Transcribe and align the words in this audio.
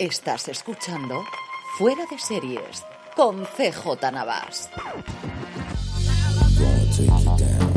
Estás 0.00 0.48
escuchando 0.48 1.26
Fuera 1.76 2.06
de 2.10 2.18
Series 2.18 2.86
con 3.14 3.44
CJ 3.44 4.10
Navas. 4.10 4.70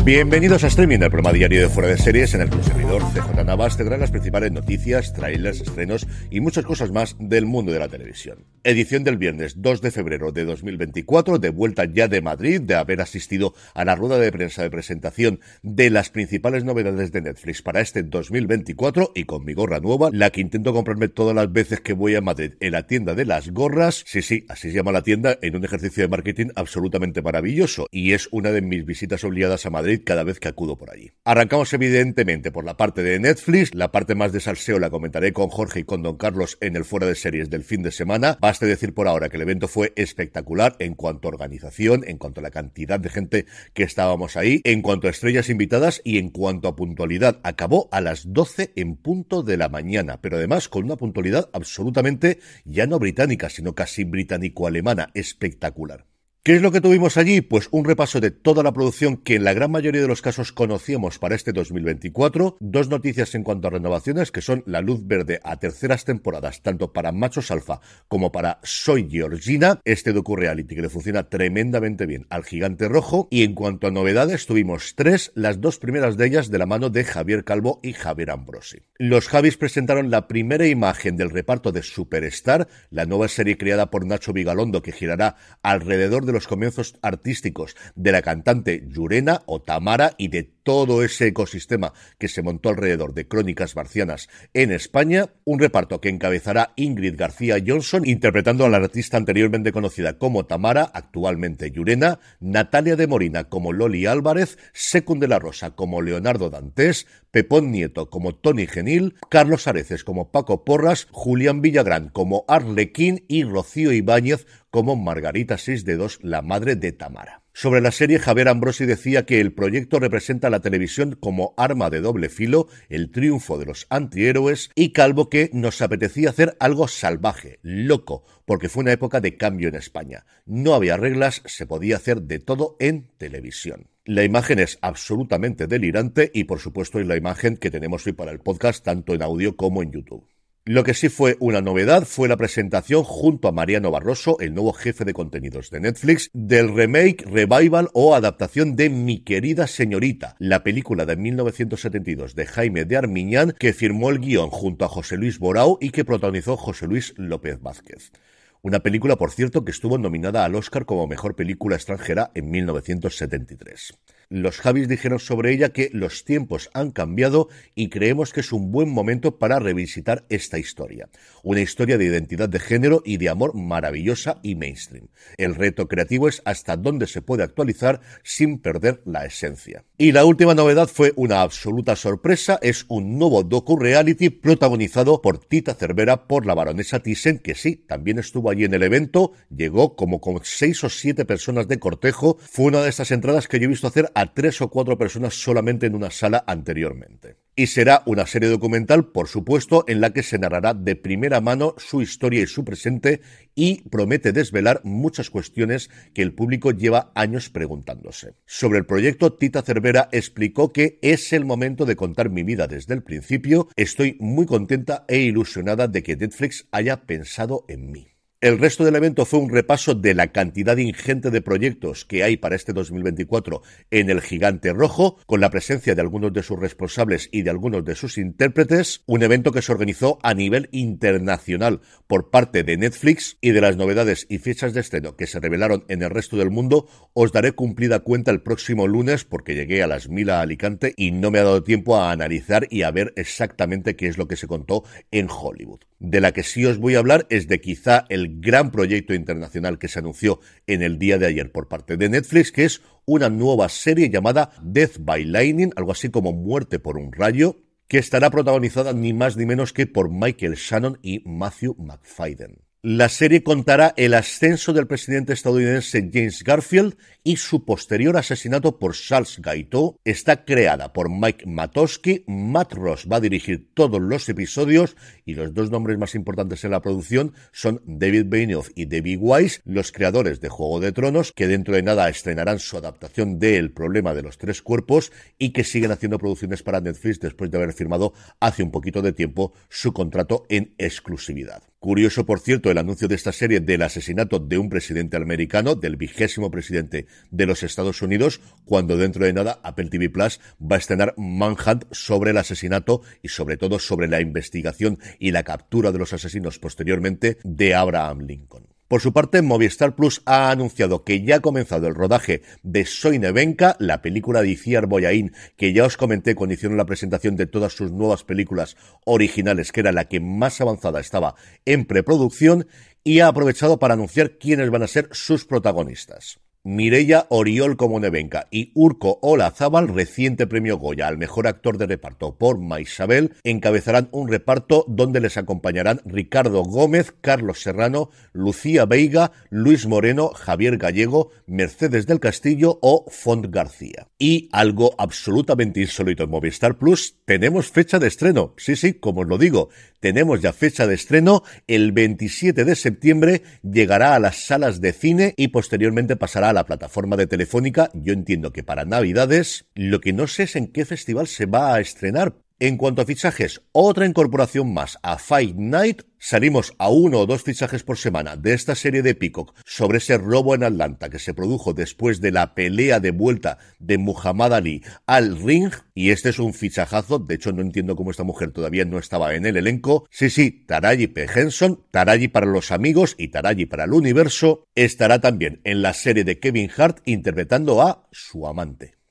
Bienvenidos 0.06 0.64
a 0.64 0.68
Streaming, 0.68 1.00
el 1.00 1.10
programa 1.10 1.34
diario 1.34 1.60
de 1.60 1.68
Fuera 1.68 1.90
de 1.90 1.98
Series 1.98 2.34
en 2.34 2.44
el 2.44 2.50
que 2.50 2.56
el 2.56 2.64
servidor 2.64 3.02
CJ 3.12 3.44
Navas 3.44 3.76
tendrá 3.76 3.98
las 3.98 4.12
principales 4.12 4.54
noticias, 4.54 5.12
trailers, 5.12 5.60
estrenos 5.60 6.08
y 6.30 6.40
muchas 6.40 6.64
cosas 6.64 6.92
más 6.92 7.18
del 7.20 7.46
mundo 7.46 7.74
de 7.74 7.80
la 7.80 7.90
televisión. 7.90 8.46
Edición 8.66 9.04
del 9.04 9.18
viernes 9.18 9.62
2 9.62 9.82
de 9.82 9.92
febrero 9.92 10.32
de 10.32 10.46
2024, 10.46 11.38
de 11.38 11.50
vuelta 11.50 11.84
ya 11.84 12.08
de 12.08 12.22
Madrid, 12.22 12.62
de 12.62 12.76
haber 12.76 13.02
asistido 13.02 13.54
a 13.74 13.84
la 13.84 13.94
rueda 13.94 14.18
de 14.18 14.32
prensa 14.32 14.64
de 14.64 14.70
presentación 14.70 15.42
de 15.64 15.90
las 15.90 16.10
principales 16.10 16.64
novedades 16.64 17.12
de 17.12 17.20
Netflix 17.20 17.62
para 17.62 17.82
este 17.82 18.04
2024 18.04 19.12
y 19.16 19.26
con 19.26 19.44
mi 19.44 19.54
gorra 19.54 19.82
nueva, 19.82 20.12
la 20.14 20.30
que 20.30 20.40
intento 20.40 20.72
comprarme 20.72 21.10
todas 21.10 21.36
las 21.36 21.52
veces 21.52 21.82
que 21.82 21.92
voy 21.92 22.16
a 22.16 22.22
Madrid 22.22 22.54
en 22.62 22.72
la 22.72 22.88
tienda 22.88 23.16
de 23.16 23.26
las 23.26 23.50
gorras. 23.52 24.06
Sí, 24.08 24.22
sí, 24.22 24.46
así 24.48 24.70
se 24.70 24.78
llama 24.78 24.94
la 24.94 25.04
tienda 25.04 25.38
en 25.42 25.58
un 25.58 25.66
ejercicio 25.66 26.02
de 26.02 26.08
marketing 26.08 26.48
absolutamente 26.56 27.22
maravilloso 27.22 27.88
y 27.92 28.14
es 28.14 28.30
una 28.32 28.52
de 28.52 28.62
mis 28.62 28.86
visitas 28.86 29.26
obligadas 29.26 29.66
a 29.66 29.72
Madrid 29.72 30.04
cada 30.06 30.24
vez 30.24 30.40
que 30.40 30.48
acudo 30.48 30.78
por 30.78 30.90
allí. 30.90 31.12
Arrancamos 31.26 31.74
evidentemente 31.74 32.50
por 32.50 32.64
la 32.64 32.78
parte 32.78 33.04
de 33.04 33.20
Netflix, 33.20 33.76
la 33.76 33.92
parte 33.92 34.16
más 34.16 34.32
de 34.32 34.40
salseo 34.40 34.80
la 34.80 34.90
comentaré 34.90 35.34
con 35.34 35.50
Jorge 35.50 35.82
y 35.82 35.84
con 35.84 36.02
Don 36.02 36.16
Carlos 36.16 36.58
en 36.62 36.78
el 36.78 36.86
fuera 36.86 37.08
de 37.08 37.16
series 37.16 37.50
del 37.50 37.66
fin 37.66 37.84
de 37.84 37.92
semana. 37.92 38.38
Baste 38.54 38.68
decir 38.68 38.94
por 38.94 39.08
ahora 39.08 39.30
que 39.30 39.38
el 39.38 39.42
evento 39.42 39.68
fue 39.68 39.94
espectacular 39.96 40.76
en 40.78 40.94
cuanto 40.94 41.28
a 41.28 41.32
organización, 41.32 42.04
en 42.06 42.20
cuanto 42.20 42.40
a 42.40 42.44
la 42.44 42.52
cantidad 42.52 43.00
de 43.00 43.10
gente 43.10 43.46
que 43.74 43.82
estábamos 43.82 44.38
ahí, 44.38 44.62
en 44.64 44.84
cuanto 44.84 45.08
a 45.08 45.10
estrellas 45.10 45.50
invitadas 45.50 46.02
y 46.04 46.20
en 46.20 46.30
cuanto 46.30 46.68
a 46.68 46.76
puntualidad. 46.76 47.40
Acabó 47.42 47.90
a 47.92 48.00
las 48.00 48.32
12 48.32 48.74
en 48.76 48.96
punto 48.96 49.42
de 49.42 49.58
la 49.58 49.70
mañana, 49.70 50.22
pero 50.22 50.38
además 50.38 50.70
con 50.70 50.84
una 50.84 50.98
puntualidad 50.98 51.50
absolutamente 51.52 52.38
ya 52.64 52.86
no 52.86 53.00
británica, 53.00 53.50
sino 53.50 53.74
casi 53.74 54.04
británico-alemana, 54.04 55.10
espectacular. 55.16 56.06
¿Qué 56.46 56.56
es 56.56 56.62
lo 56.62 56.74
que 56.74 56.82
tuvimos 56.82 57.16
allí? 57.16 57.40
Pues 57.40 57.70
un 57.72 57.86
repaso 57.86 58.20
de 58.20 58.30
toda 58.30 58.64
la 58.64 58.74
producción 58.74 59.16
que 59.16 59.36
en 59.36 59.46
la 59.46 59.54
gran 59.54 59.72
mayoría 59.72 60.02
de 60.02 60.10
los 60.10 60.22
casos 60.22 60.52
conocíamos 60.52 61.18
para 61.18 61.36
este 61.36 61.54
2024, 61.54 62.58
dos 62.60 62.90
noticias 62.90 63.34
en 63.34 63.44
cuanto 63.44 63.70
a 63.70 63.72
renovaciones 63.72 64.30
que 64.30 64.42
son 64.42 64.62
la 64.66 64.82
luz 64.82 65.08
verde 65.08 65.40
a 65.46 65.56
terceras 65.56 66.04
temporadas, 66.04 66.62
tanto 66.62 66.92
para 66.92 67.14
Machos 67.14 67.50
Alfa 67.50 67.80
como 68.10 68.34
para 68.34 68.60
Soy 68.64 69.08
Georgina, 69.10 69.80
este 69.86 70.12
docu-reality 70.12 70.76
que 70.76 70.82
le 70.82 70.90
funciona 70.90 71.30
tremendamente 71.30 72.06
bien 72.06 72.28
al 72.30 72.44
gigante 72.44 72.90
rojo, 72.90 73.30
y 73.32 73.44
en 73.44 73.54
cuanto 73.54 73.88
a 73.88 73.92
novedades 73.92 74.46
tuvimos 74.46 74.96
tres, 74.98 75.32
las 75.36 75.62
dos 75.62 75.80
primeras 75.80 76.18
de 76.18 76.28
ellas 76.28 76.52
de 76.52 76.58
la 76.58 76.66
mano 76.66 76.90
de 76.90 77.06
Javier 77.06 77.46
Calvo 77.46 77.80
y 77.82 77.94
Javier 77.94 78.32
Ambrosi. 78.32 78.80
Los 78.98 79.30
Javis 79.30 79.56
presentaron 79.56 80.12
la 80.12 80.28
primera 80.28 80.68
imagen 80.68 81.16
del 81.16 81.30
reparto 81.30 81.72
de 81.72 81.84
Superstar, 81.84 82.68
la 82.90 83.06
nueva 83.06 83.30
serie 83.30 83.58
creada 83.58 83.90
por 83.90 84.06
Nacho 84.06 84.34
Vigalondo 84.34 84.82
que 84.82 84.92
girará 84.92 85.38
alrededor 85.62 86.26
de 86.26 86.33
los 86.34 86.48
comienzos 86.48 86.96
artísticos 87.02 87.76
de 87.96 88.12
la 88.12 88.22
cantante 88.22 88.84
Yurena 88.88 89.44
o 89.46 89.62
Tamara 89.62 90.14
y 90.18 90.28
de 90.28 90.53
todo 90.64 91.04
ese 91.04 91.28
ecosistema 91.28 91.94
que 92.18 92.28
se 92.28 92.42
montó 92.42 92.70
alrededor 92.70 93.14
de 93.14 93.28
Crónicas 93.28 93.76
Marcianas 93.76 94.30
en 94.54 94.72
España, 94.72 95.30
un 95.46 95.60
reparto 95.60 96.02
que 96.02 96.10
encabezará 96.10 96.74
Ingrid 96.76 97.16
García 97.18 97.58
Johnson 97.66 98.04
interpretando 98.06 98.66
a 98.66 98.70
la 98.70 98.78
artista 98.78 99.18
anteriormente 99.18 99.72
conocida 99.72 100.18
como 100.18 100.46
Tamara, 100.46 100.90
actualmente 100.94 101.72
Yurena, 101.72 102.20
Natalia 102.40 102.96
de 102.96 103.08
Morina 103.08 103.46
como 103.46 103.74
Loli 103.74 104.06
Álvarez, 104.06 104.58
Secund 104.74 105.22
de 105.22 105.28
la 105.28 105.40
Rosa 105.40 105.72
como 105.72 106.02
Leonardo 106.02 106.50
Dantes, 106.50 107.08
Pepón 107.32 107.72
Nieto 107.72 108.10
como 108.10 108.36
Tony 108.36 108.68
Genil, 108.68 109.16
Carlos 109.30 109.68
Areces 109.68 110.04
como 110.04 110.32
Paco 110.32 110.64
Porras, 110.64 111.08
Julián 111.12 111.62
Villagrán 111.62 112.10
como 112.10 112.46
Arlequín 112.48 113.26
y 113.28 113.44
Rocío 113.44 113.92
Ibáñez 113.92 114.46
como 114.70 114.96
Margarita 114.96 115.58
Dedos, 115.86 116.20
la 116.22 116.42
madre 116.42 116.76
de 116.76 116.92
Tamara. 116.92 117.43
Sobre 117.56 117.82
la 117.82 117.92
serie, 117.92 118.18
Javier 118.18 118.48
Ambrosi 118.48 118.88
decía 118.88 119.28
que 119.28 119.40
el 119.40 119.54
proyecto 119.54 120.00
representa 120.00 120.50
la 120.50 120.60
televisión 120.60 121.16
como 121.20 121.54
arma 121.56 121.92
de 121.92 122.02
doble 122.02 122.30
filo, 122.30 122.68
el 122.90 123.12
triunfo 123.12 123.60
de 123.60 123.66
los 123.66 123.86
antihéroes, 123.92 124.72
y 124.74 124.92
Calvo 124.92 125.30
que 125.30 125.52
nos 125.54 125.80
apetecía 125.84 126.32
hacer 126.32 126.58
algo 126.60 126.88
salvaje, 126.88 127.60
loco, 127.62 128.26
porque 128.46 128.70
fue 128.70 128.82
una 128.82 128.92
época 128.92 129.22
de 129.22 129.38
cambio 129.38 129.70
en 129.70 129.76
España. 129.76 130.26
No 130.48 130.74
había 130.74 130.98
reglas, 130.98 131.44
se 131.46 131.68
podía 131.68 131.98
hacer 131.98 132.24
de 132.24 132.40
todo 132.40 132.76
en 132.80 133.08
televisión. 133.20 133.88
La 134.04 134.24
imagen 134.24 134.58
es 134.58 134.80
absolutamente 134.82 135.68
delirante 135.68 136.32
y 136.34 136.46
por 136.46 136.60
supuesto 136.60 137.00
es 137.00 137.06
la 137.06 137.18
imagen 137.18 137.58
que 137.58 137.70
tenemos 137.70 138.06
hoy 138.08 138.14
para 138.14 138.32
el 138.32 138.40
podcast 138.40 138.84
tanto 138.84 139.14
en 139.14 139.22
audio 139.22 139.56
como 139.56 139.84
en 139.84 139.92
YouTube. 139.92 140.33
Lo 140.66 140.86
que 140.86 140.94
sí 140.94 141.10
fue 141.10 141.36
una 141.42 141.60
novedad 141.60 142.06
fue 142.06 142.30
la 142.30 142.38
presentación 142.38 143.04
junto 143.04 143.50
a 143.50 143.52
Mariano 143.52 143.92
Barroso, 143.92 144.38
el 144.40 144.54
nuevo 144.54 144.72
jefe 144.72 145.04
de 145.04 145.12
contenidos 145.12 145.70
de 145.70 145.82
Netflix, 145.82 146.30
del 146.32 146.74
remake, 146.74 147.26
revival 147.26 147.90
o 147.92 148.16
adaptación 148.16 148.78
de 148.78 148.90
Mi 148.90 149.20
querida 149.26 149.68
señorita, 149.68 150.38
la 150.40 150.64
película 150.64 151.06
de 151.06 151.18
1972 151.18 152.36
de 152.36 152.46
Jaime 152.46 152.86
de 152.86 152.96
Armiñán 152.96 153.54
que 153.60 153.74
firmó 153.74 154.10
el 154.10 154.20
guion 154.20 154.52
junto 154.52 154.86
a 154.86 154.88
José 154.88 155.18
Luis 155.18 155.38
Borao 155.38 155.78
y 155.82 155.90
que 155.90 156.06
protagonizó 156.06 156.56
José 156.56 156.88
Luis 156.88 157.14
López 157.18 157.60
Vázquez. 157.60 158.14
Una 158.62 158.80
película, 158.80 159.18
por 159.18 159.32
cierto, 159.32 159.66
que 159.66 159.72
estuvo 159.72 159.98
nominada 159.98 160.46
al 160.46 160.56
Oscar 160.56 160.86
como 160.86 161.08
mejor 161.08 161.36
película 161.36 161.76
extranjera 161.76 162.32
en 162.36 162.50
1973. 162.50 164.00
Los 164.34 164.58
Javis 164.58 164.88
dijeron 164.88 165.20
sobre 165.20 165.54
ella 165.54 165.70
que 165.70 165.92
los 165.94 166.26
tiempos 166.26 166.72
han 166.74 166.90
cambiado 166.90 167.50
y 167.76 167.90
creemos 167.90 168.34
que 168.34 168.40
es 168.40 168.52
un 168.52 168.72
buen 168.72 168.90
momento 168.90 169.38
para 169.38 169.60
revisitar 169.60 170.26
esta 170.30 170.58
historia. 170.58 171.08
Una 171.44 171.62
historia 171.62 172.00
de 172.00 172.06
identidad 172.06 172.50
de 172.50 172.60
género 172.60 173.04
y 173.06 173.18
de 173.18 173.30
amor 173.30 173.54
maravillosa 173.54 174.40
y 174.42 174.56
mainstream. 174.56 175.10
El 175.38 175.54
reto 175.54 175.88
creativo 175.88 176.28
es 176.28 176.42
hasta 176.46 176.78
dónde 176.78 177.06
se 177.06 177.22
puede 177.22 177.44
actualizar 177.44 178.02
sin 178.24 178.58
perder 178.58 179.04
la 179.06 179.24
esencia. 179.24 179.86
Y 180.00 180.14
la 180.14 180.26
última 180.26 180.56
novedad 180.56 180.88
fue 180.88 181.14
una 181.16 181.42
absoluta 181.42 181.96
sorpresa, 181.96 182.58
es 182.64 182.86
un 182.88 183.20
nuevo 183.20 183.44
docu-reality 183.44 184.32
protagonizado 184.32 185.22
por 185.22 185.38
Tita 185.38 185.76
Cervera 185.76 186.28
por 186.28 186.48
la 186.48 186.56
baronesa 186.56 187.02
Thyssen, 187.02 187.38
que 187.38 187.54
sí, 187.54 187.76
también 187.76 188.18
estuvo 188.18 188.50
allí 188.50 188.64
en 188.64 188.74
el 188.74 188.82
evento, 188.82 189.34
llegó 189.56 189.96
como 189.96 190.20
con 190.20 190.40
seis 190.42 190.84
o 190.84 190.90
siete 190.90 191.24
personas 191.24 191.68
de 191.68 191.78
cortejo, 191.78 192.40
fue 192.40 192.66
una 192.66 192.82
de 192.82 192.90
estas 192.90 193.12
entradas 193.12 193.48
que 193.48 193.60
yo 193.60 193.66
he 193.66 193.68
visto 193.68 193.86
hacer 193.86 194.12
a 194.16 194.23
tres 194.32 194.62
o 194.62 194.70
cuatro 194.70 194.98
personas 194.98 195.34
solamente 195.34 195.88
en 195.88 195.96
una 195.96 196.12
sala 196.12 196.44
anteriormente. 196.46 197.38
Y 197.56 197.68
será 197.68 198.02
una 198.06 198.26
serie 198.26 198.50
documental, 198.50 199.12
por 199.12 199.28
supuesto, 199.28 199.86
en 199.88 200.02
la 200.02 200.12
que 200.12 200.24
se 200.24 200.40
narrará 200.40 200.74
de 200.74 200.96
primera 200.96 201.40
mano 201.40 201.76
su 201.78 202.02
historia 202.02 202.42
y 202.42 202.48
su 202.48 202.66
presente 202.66 203.22
y 203.54 203.88
promete 203.90 204.32
desvelar 204.32 204.82
muchas 204.84 205.30
cuestiones 205.30 205.92
que 206.14 206.24
el 206.24 206.34
público 206.34 206.72
lleva 206.72 207.12
años 207.14 207.50
preguntándose. 207.50 208.34
Sobre 208.46 208.80
el 208.80 208.86
proyecto, 208.86 209.34
Tita 209.34 209.62
Cervera 209.62 210.10
explicó 210.12 210.74
que 210.74 210.98
es 211.02 211.32
el 211.32 211.46
momento 211.46 211.86
de 211.86 211.96
contar 211.96 212.32
mi 212.32 212.44
vida 212.44 212.68
desde 212.68 212.96
el 212.96 213.04
principio. 213.04 213.68
Estoy 213.76 214.18
muy 214.20 214.48
contenta 214.48 215.06
e 215.08 215.20
ilusionada 215.20 215.88
de 215.88 216.02
que 216.02 216.16
Netflix 216.16 216.68
haya 216.72 217.06
pensado 217.06 217.66
en 217.68 217.92
mí. 217.92 218.13
El 218.44 218.60
resto 218.60 218.84
del 218.84 218.98
evento 218.98 219.24
fue 219.24 219.40
un 219.40 219.50
repaso 219.50 219.96
de 219.96 220.14
la 220.14 220.34
cantidad 220.34 220.76
ingente 220.76 221.32
de 221.32 221.42
proyectos 221.42 222.04
que 222.04 222.26
hay 222.26 222.36
para 222.36 222.58
este 222.58 222.74
2024 222.74 223.62
en 223.90 224.10
el 224.10 224.20
Gigante 224.20 224.74
Rojo, 224.74 225.18
con 225.28 225.40
la 225.40 225.50
presencia 225.50 225.96
de 225.96 226.02
algunos 226.02 226.34
de 226.34 226.44
sus 226.44 226.60
responsables 226.60 227.30
y 227.32 227.44
de 227.44 227.52
algunos 227.52 227.86
de 227.86 227.96
sus 227.96 228.18
intérpretes, 228.18 229.02
un 229.06 229.24
evento 229.24 229.54
que 229.54 229.62
se 229.62 229.72
organizó 229.72 230.20
a 230.24 230.34
nivel 230.34 230.68
internacional 230.74 231.80
por 232.06 232.32
parte 232.32 232.66
de 232.66 232.76
Netflix 232.76 233.38
y 233.40 233.52
de 233.52 233.62
las 233.62 233.78
novedades 233.78 234.28
y 234.30 234.40
fechas 234.40 234.74
de 234.74 234.82
estreno 234.82 235.16
que 235.16 235.26
se 235.26 235.40
revelaron 235.40 235.86
en 235.88 236.04
el 236.04 236.10
resto 236.10 236.36
del 236.36 236.52
mundo, 236.52 236.90
os 237.14 237.32
daré 237.32 237.54
cumplida 237.54 238.02
cuenta 238.02 238.32
el 238.32 238.42
próximo 238.42 238.90
lunes 238.90 239.24
porque 239.24 239.56
llegué 239.56 239.84
a 239.84 239.88
las 239.88 240.10
mil 240.10 240.30
a 240.30 240.42
Alicante 240.42 240.94
y 240.98 241.12
no 241.12 241.32
me 241.32 241.40
ha 241.40 241.46
dado 241.46 241.64
tiempo 241.64 241.96
a 241.96 242.12
analizar 242.12 242.68
y 242.70 242.82
a 242.82 242.92
ver 242.92 243.14
exactamente 243.16 243.96
qué 243.96 244.08
es 244.08 244.18
lo 244.18 244.28
que 244.28 244.36
se 244.36 244.48
contó 244.48 244.84
en 245.12 245.30
Hollywood. 245.30 245.80
De 246.04 246.20
la 246.20 246.34
que 246.34 246.44
sí 246.44 246.66
os 246.66 246.80
voy 246.80 246.96
a 246.96 247.00
hablar 247.00 247.26
es 247.30 247.48
de 247.48 247.62
quizá 247.62 248.06
el 248.10 248.42
gran 248.42 248.72
proyecto 248.72 249.14
internacional 249.14 249.80
que 249.80 249.88
se 249.88 250.00
anunció 250.00 250.42
en 250.68 250.82
el 250.82 251.00
día 251.00 251.18
de 251.18 251.28
ayer 251.28 251.50
por 251.50 251.70
parte 251.70 251.96
de 251.96 252.10
Netflix, 252.10 252.52
que 252.52 252.66
es 252.66 252.82
una 253.06 253.30
nueva 253.30 253.70
serie 253.70 254.10
llamada 254.10 254.52
Death 254.62 254.98
by 255.00 255.24
Lightning, 255.24 255.72
algo 255.78 255.94
así 255.94 256.10
como 256.10 256.34
Muerte 256.34 256.78
por 256.78 256.98
un 256.98 257.14
rayo, 257.14 257.56
que 257.88 258.00
estará 258.00 258.30
protagonizada 258.32 258.92
ni 258.92 259.14
más 259.14 259.38
ni 259.38 259.46
menos 259.46 259.72
que 259.72 259.88
por 259.88 260.12
Michael 260.12 260.56
Shannon 260.56 261.00
y 261.02 261.22
Matthew 261.24 261.78
McFadden. 261.80 262.63
La 262.86 263.08
serie 263.08 263.44
contará 263.44 263.94
el 263.96 264.14
ascenso 264.14 264.74
del 264.74 264.88
presidente 264.88 265.32
estadounidense 265.32 266.10
James 266.12 266.44
Garfield 266.44 266.98
y 267.24 267.38
su 267.38 267.64
posterior 267.64 268.18
asesinato 268.18 268.78
por 268.78 268.94
Charles 268.94 269.40
Gaiteau. 269.40 270.02
Está 270.04 270.44
creada 270.44 270.92
por 270.92 271.10
Mike 271.10 271.46
Matosky. 271.46 272.26
Matt 272.28 272.74
Ross 272.74 273.08
va 273.10 273.16
a 273.16 273.22
dirigir 273.22 273.70
todos 273.74 274.02
los 274.02 274.28
episodios 274.28 274.98
y 275.24 275.36
los 275.36 275.54
dos 275.54 275.72
nombres 275.72 275.98
más 275.98 276.14
importantes 276.14 276.66
en 276.66 276.72
la 276.72 276.82
producción 276.82 277.32
son 277.54 277.82
David 277.86 278.26
Benioff 278.26 278.72
y 278.76 278.86
David 278.88 279.20
Weiss, 279.22 279.62
los 279.64 279.94
creadores 279.94 280.42
de 280.42 280.50
Juego 280.50 280.82
de 280.82 280.92
Tronos, 280.92 281.32
que 281.32 281.48
dentro 281.48 281.76
de 281.76 281.84
nada 281.84 282.10
estrenarán 282.10 282.60
su 282.60 282.76
adaptación 282.76 283.40
de 283.40 283.60
El 283.60 283.72
problema 283.72 284.14
de 284.14 284.24
los 284.24 284.38
tres 284.38 284.62
cuerpos 284.62 285.14
y 285.38 285.52
que 285.52 285.64
siguen 285.64 285.94
haciendo 285.94 286.20
producciones 286.20 286.64
para 286.64 286.82
Netflix 286.82 287.22
después 287.22 287.50
de 287.50 287.60
haber 287.60 287.72
firmado 287.72 288.12
hace 288.42 288.62
un 288.62 288.72
poquito 288.72 289.02
de 289.02 289.14
tiempo 289.14 289.54
su 289.70 289.94
contrato 289.94 290.46
en 290.50 290.76
exclusividad. 290.78 291.64
Curioso, 291.84 292.26
por 292.26 292.40
cierto, 292.40 292.72
el 292.72 292.78
anuncio 292.78 293.10
de 293.10 293.16
esta 293.16 293.34
serie 293.34 293.60
del 293.60 293.82
asesinato 293.82 294.40
de 294.40 294.58
un 294.58 294.70
presidente 294.70 295.18
americano, 295.18 295.76
del 295.76 295.98
vigésimo 295.98 296.50
presidente 296.50 297.08
de 297.30 297.46
los 297.46 297.62
Estados 297.62 298.02
Unidos, 298.02 298.40
cuando 298.64 298.96
dentro 298.96 299.26
de 299.26 299.34
nada 299.34 299.60
Apple 299.64 299.90
TV 299.90 300.10
Plus 300.10 300.40
va 300.62 300.78
a 300.78 300.80
estrenar 300.80 301.14
Manhunt 301.18 301.84
sobre 301.92 302.32
el 302.32 302.38
asesinato 302.38 303.02
y 303.22 303.28
sobre 303.28 303.58
todo 303.58 303.80
sobre 303.80 304.08
la 304.08 304.22
investigación 304.22 304.98
y 305.20 305.32
la 305.32 305.44
captura 305.44 305.92
de 305.92 306.00
los 306.00 306.14
asesinos 306.14 306.58
posteriormente 306.58 307.38
de 307.44 307.76
Abraham 307.76 308.22
Lincoln. 308.22 308.73
Por 308.94 309.02
su 309.02 309.12
parte, 309.12 309.42
Movistar 309.42 309.96
Plus 309.96 310.22
ha 310.28 310.52
anunciado 310.52 311.04
que 311.04 311.24
ya 311.24 311.38
ha 311.38 311.40
comenzado 311.40 311.88
el 311.88 311.96
rodaje 311.96 312.44
de 312.62 312.86
Soy 312.86 313.18
Nevenka, 313.18 313.76
la 313.80 314.04
película 314.04 314.44
de 314.44 314.50
Iciar 314.50 314.86
Boyain, 314.86 315.34
que 315.58 315.74
ya 315.74 315.86
os 315.86 315.98
comenté 315.98 316.36
cuando 316.36 316.54
hicieron 316.54 316.78
la 316.78 316.86
presentación 316.86 317.36
de 317.36 317.48
todas 317.48 317.74
sus 317.74 317.92
nuevas 317.92 318.24
películas 318.24 318.78
originales, 319.04 319.72
que 319.72 319.80
era 319.80 319.92
la 319.92 320.06
que 320.06 320.20
más 320.20 320.62
avanzada 320.62 321.00
estaba 321.00 321.34
en 321.66 321.86
preproducción, 321.86 322.68
y 323.04 323.22
ha 323.22 323.30
aprovechado 323.30 323.80
para 323.80 323.96
anunciar 323.96 324.38
quiénes 324.38 324.70
van 324.70 324.84
a 324.84 324.88
ser 324.88 325.10
sus 325.12 325.44
protagonistas. 325.44 326.40
Mireia 326.66 327.26
Oriol 327.28 327.76
como 327.76 328.00
Nevenka 328.00 328.48
y 328.50 328.72
Urco 328.74 329.20
Olazábal, 329.22 329.90
reciente 329.90 330.48
premio 330.48 330.78
Goya 330.78 331.10
al 331.10 331.18
mejor 331.18 331.46
actor 331.46 331.78
de 331.78 331.88
reparto 331.88 332.38
por 332.38 332.58
Maisabel, 332.58 333.34
encabezarán 333.44 334.08
un 334.14 334.30
reparto 334.30 334.86
donde 334.88 335.20
les 335.20 335.36
acompañarán 335.36 336.00
Ricardo 336.06 336.64
Gómez, 336.64 337.14
Carlos 337.20 337.62
Serrano, 337.62 338.12
Lucía 338.32 338.86
Veiga, 338.86 339.34
Luis 339.50 339.88
Moreno, 339.88 340.30
Javier 340.30 340.78
Gallego, 340.78 341.32
Mercedes 341.48 342.08
del 342.08 342.22
Castillo 342.22 342.80
o 342.82 343.08
Font 343.12 343.48
García. 343.50 344.08
Y 344.18 344.48
algo 344.54 344.96
absolutamente 344.98 345.82
insólito 345.82 346.24
en 346.24 346.30
Movistar 346.30 346.78
Plus, 346.78 347.18
tenemos 347.26 347.72
fecha 347.72 348.00
de 348.00 348.08
estreno. 348.08 348.54
Sí, 348.56 348.78
sí, 348.78 348.94
como 348.94 349.24
os 349.24 349.28
lo 349.28 349.38
digo, 349.38 349.68
tenemos 350.00 350.40
ya 350.40 350.54
fecha 350.54 350.88
de 350.88 350.96
estreno. 350.96 351.44
El 351.68 351.92
27 351.92 352.64
de 352.64 352.76
septiembre 352.78 353.42
llegará 353.64 354.16
a 354.16 354.20
las 354.20 354.46
salas 354.46 354.80
de 354.80 354.94
cine 354.94 355.34
y 355.36 355.50
posteriormente 355.50 356.16
pasará 356.16 356.53
la 356.54 356.66
plataforma 356.66 357.18
de 357.18 357.28
Telefónica, 357.28 357.90
yo 357.94 358.14
entiendo 358.14 358.54
que 358.54 358.64
para 358.64 358.86
Navidades, 358.86 359.66
lo 359.76 360.00
que 360.00 360.14
no 360.14 360.28
sé 360.28 360.44
es 360.44 360.56
en 360.56 360.68
qué 360.68 360.86
festival 360.86 361.28
se 361.28 361.46
va 361.46 361.76
a 361.76 361.80
estrenar. 361.80 362.36
En 362.64 362.78
cuanto 362.78 363.02
a 363.02 363.06
fichajes, 363.06 363.62
otra 363.74 364.06
incorporación 364.06 364.74
más 364.74 364.98
a 365.04 365.18
Fight 365.18 365.58
Night. 365.58 366.04
Salimos 366.18 366.74
a 366.78 366.88
uno 366.88 367.20
o 367.20 367.26
dos 367.26 367.44
fichajes 367.44 367.84
por 367.84 367.98
semana 367.98 368.38
de 368.38 368.54
esta 368.54 368.74
serie 368.74 369.02
de 369.02 369.16
Peacock 369.16 369.54
sobre 369.66 369.98
ese 369.98 370.18
robo 370.18 370.56
en 370.56 370.64
Atlanta 370.64 371.10
que 371.10 371.20
se 371.20 371.34
produjo 371.34 371.74
después 371.74 372.22
de 372.22 372.32
la 372.32 372.56
pelea 372.56 373.02
de 373.02 373.12
vuelta 373.12 373.58
de 373.80 373.98
Muhammad 373.98 374.54
Ali 374.54 374.82
al 375.06 375.38
ring. 375.44 375.74
Y 375.94 376.12
este 376.12 376.30
es 376.30 376.40
un 376.40 376.54
fichajazo. 376.54 377.20
De 377.20 377.36
hecho, 377.36 377.52
no 377.52 377.62
entiendo 377.62 377.98
cómo 377.98 378.12
esta 378.12 378.24
mujer 378.24 378.54
todavía 378.54 378.86
no 378.86 378.98
estaba 378.98 379.36
en 379.36 379.46
el 379.46 379.58
elenco. 379.58 380.08
Sí, 380.10 380.30
sí, 380.30 380.64
Taraji 380.66 381.08
P. 381.08 381.28
Henson, 381.36 381.84
Taraji 381.92 382.30
para 382.30 382.46
los 382.46 382.72
amigos 382.72 383.16
y 383.18 383.28
Taraji 383.28 383.66
para 383.66 383.84
el 383.84 383.92
universo, 383.92 384.64
estará 384.74 385.20
también 385.20 385.60
en 385.66 385.82
la 385.82 385.94
serie 385.94 386.24
de 386.24 386.40
Kevin 386.40 386.72
Hart 386.78 387.02
interpretando 387.04 387.82
a 387.82 388.08
su 388.14 388.48
amante. 388.48 389.03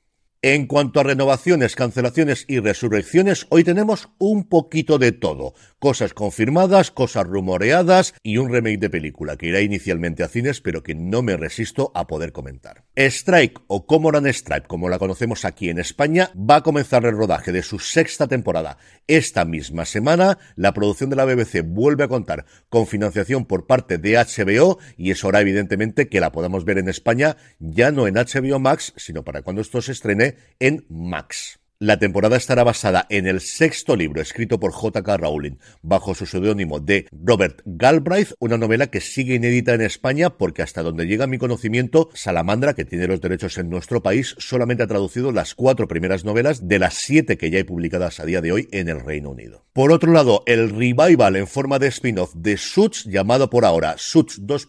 En 0.45 0.67
cuanto 0.67 0.99
a 0.99 1.05
renovaciones, 1.05 1.77
cancelaciones 1.77 2.47
y 2.49 2.59
resurrecciones, 2.59 3.47
hoy 3.51 3.63
tenemos 3.63 4.09
un 4.19 4.43
poquito 4.49 4.99
de 4.99 5.13
todo. 5.13 5.55
Cosas 5.79 6.15
confirmadas, 6.15 6.91
cosas 6.91 7.29
rumoreadas 7.29 8.15
y 8.25 8.39
un 8.39 8.51
remake 8.51 8.81
de 8.81 8.91
película 8.91 9.37
que 9.37 9.47
irá 9.47 9.61
inicialmente 9.61 10.25
a 10.25 10.29
cines 10.29 10.61
pero 10.61 10.83
que 10.83 10.97
no 10.97 11.23
me 11.23 11.37
resisto 11.37 11.93
a 11.95 12.09
poder 12.09 12.33
comentar. 12.33 12.83
Strike 12.97 13.61
o 13.69 13.87
Comoran 13.87 14.27
Strike, 14.27 14.67
como 14.67 14.89
la 14.89 14.99
conocemos 14.99 15.45
aquí 15.45 15.69
en 15.69 15.79
España, 15.79 16.33
va 16.35 16.57
a 16.57 16.63
comenzar 16.63 17.05
el 17.05 17.17
rodaje 17.17 17.53
de 17.53 17.63
su 17.63 17.79
sexta 17.79 18.27
temporada. 18.27 18.79
Esta 19.07 19.45
misma 19.45 19.85
semana, 19.85 20.39
la 20.57 20.75
producción 20.75 21.09
de 21.09 21.15
la 21.15 21.25
BBC 21.25 21.63
vuelve 21.65 22.03
a 22.03 22.09
contar 22.09 22.47
con 22.69 22.89
financiación 22.89 23.45
por 23.45 23.69
parte 23.69 23.97
de 23.97 24.15
HBO 24.17 24.81
y 24.97 25.13
es 25.13 25.23
hora 25.23 25.41
evidentemente 25.41 26.09
que 26.09 26.19
la 26.19 26.33
podamos 26.33 26.65
ver 26.65 26.79
en 26.79 26.89
España 26.89 27.37
ya 27.61 27.93
no 27.93 28.09
en 28.09 28.15
HBO 28.15 28.59
Max, 28.59 28.93
sino 28.97 29.23
para 29.23 29.43
cuando 29.43 29.63
esto 29.63 29.81
se 29.81 29.93
estrene 29.93 30.32
en 30.59 30.85
Max. 30.89 31.59
La 31.83 31.99
temporada 31.99 32.37
estará 32.37 32.63
basada 32.63 33.09
en 33.11 33.27
el 33.27 33.41
sexto 33.41 33.97
libro 33.97 34.23
escrito 34.23 34.61
por 34.61 34.71
J.K. 34.71 35.17
Rowling 35.17 35.57
bajo 35.83 36.15
su 36.15 36.27
seudónimo 36.27 36.79
de 36.79 37.09
Robert 37.11 37.61
Galbraith, 37.65 38.35
una 38.39 38.57
novela 38.57 38.87
que 38.87 39.01
sigue 39.01 39.35
inédita 39.35 39.75
en 39.75 39.81
España 39.81 40.31
porque 40.31 40.63
hasta 40.63 40.85
donde 40.85 41.09
llega 41.09 41.27
mi 41.27 41.39
conocimiento, 41.39 42.09
Salamandra, 42.15 42.75
que 42.75 42.85
tiene 42.85 43.09
los 43.09 43.21
derechos 43.21 43.59
en 43.59 43.69
nuestro 43.69 44.01
país, 44.01 44.37
solamente 44.39 44.85
ha 44.85 44.87
traducido 44.87 45.33
las 45.33 45.57
cuatro 45.57 45.89
primeras 45.89 46.25
novelas 46.25 46.69
de 46.69 46.79
las 46.79 46.95
siete 46.95 47.37
que 47.37 47.51
ya 47.51 47.59
hay 47.59 47.65
publicadas 47.65 48.21
a 48.21 48.27
día 48.27 48.41
de 48.41 48.53
hoy 48.53 48.69
en 48.71 48.89
el 48.89 49.01
Reino 49.01 49.31
Unido. 49.31 49.65
Por 49.73 49.91
otro 49.91 50.13
lado, 50.13 50.45
el 50.47 50.71
revival 50.71 51.35
en 51.35 51.49
forma 51.49 51.81
de 51.81 51.89
spin-off 51.89 52.33
de 52.37 52.59
Suits, 52.59 53.07
llamado 53.07 53.51
por 53.51 53.65
ahora 53.65 53.97
Suits 53.99 54.39
2. 54.47 54.69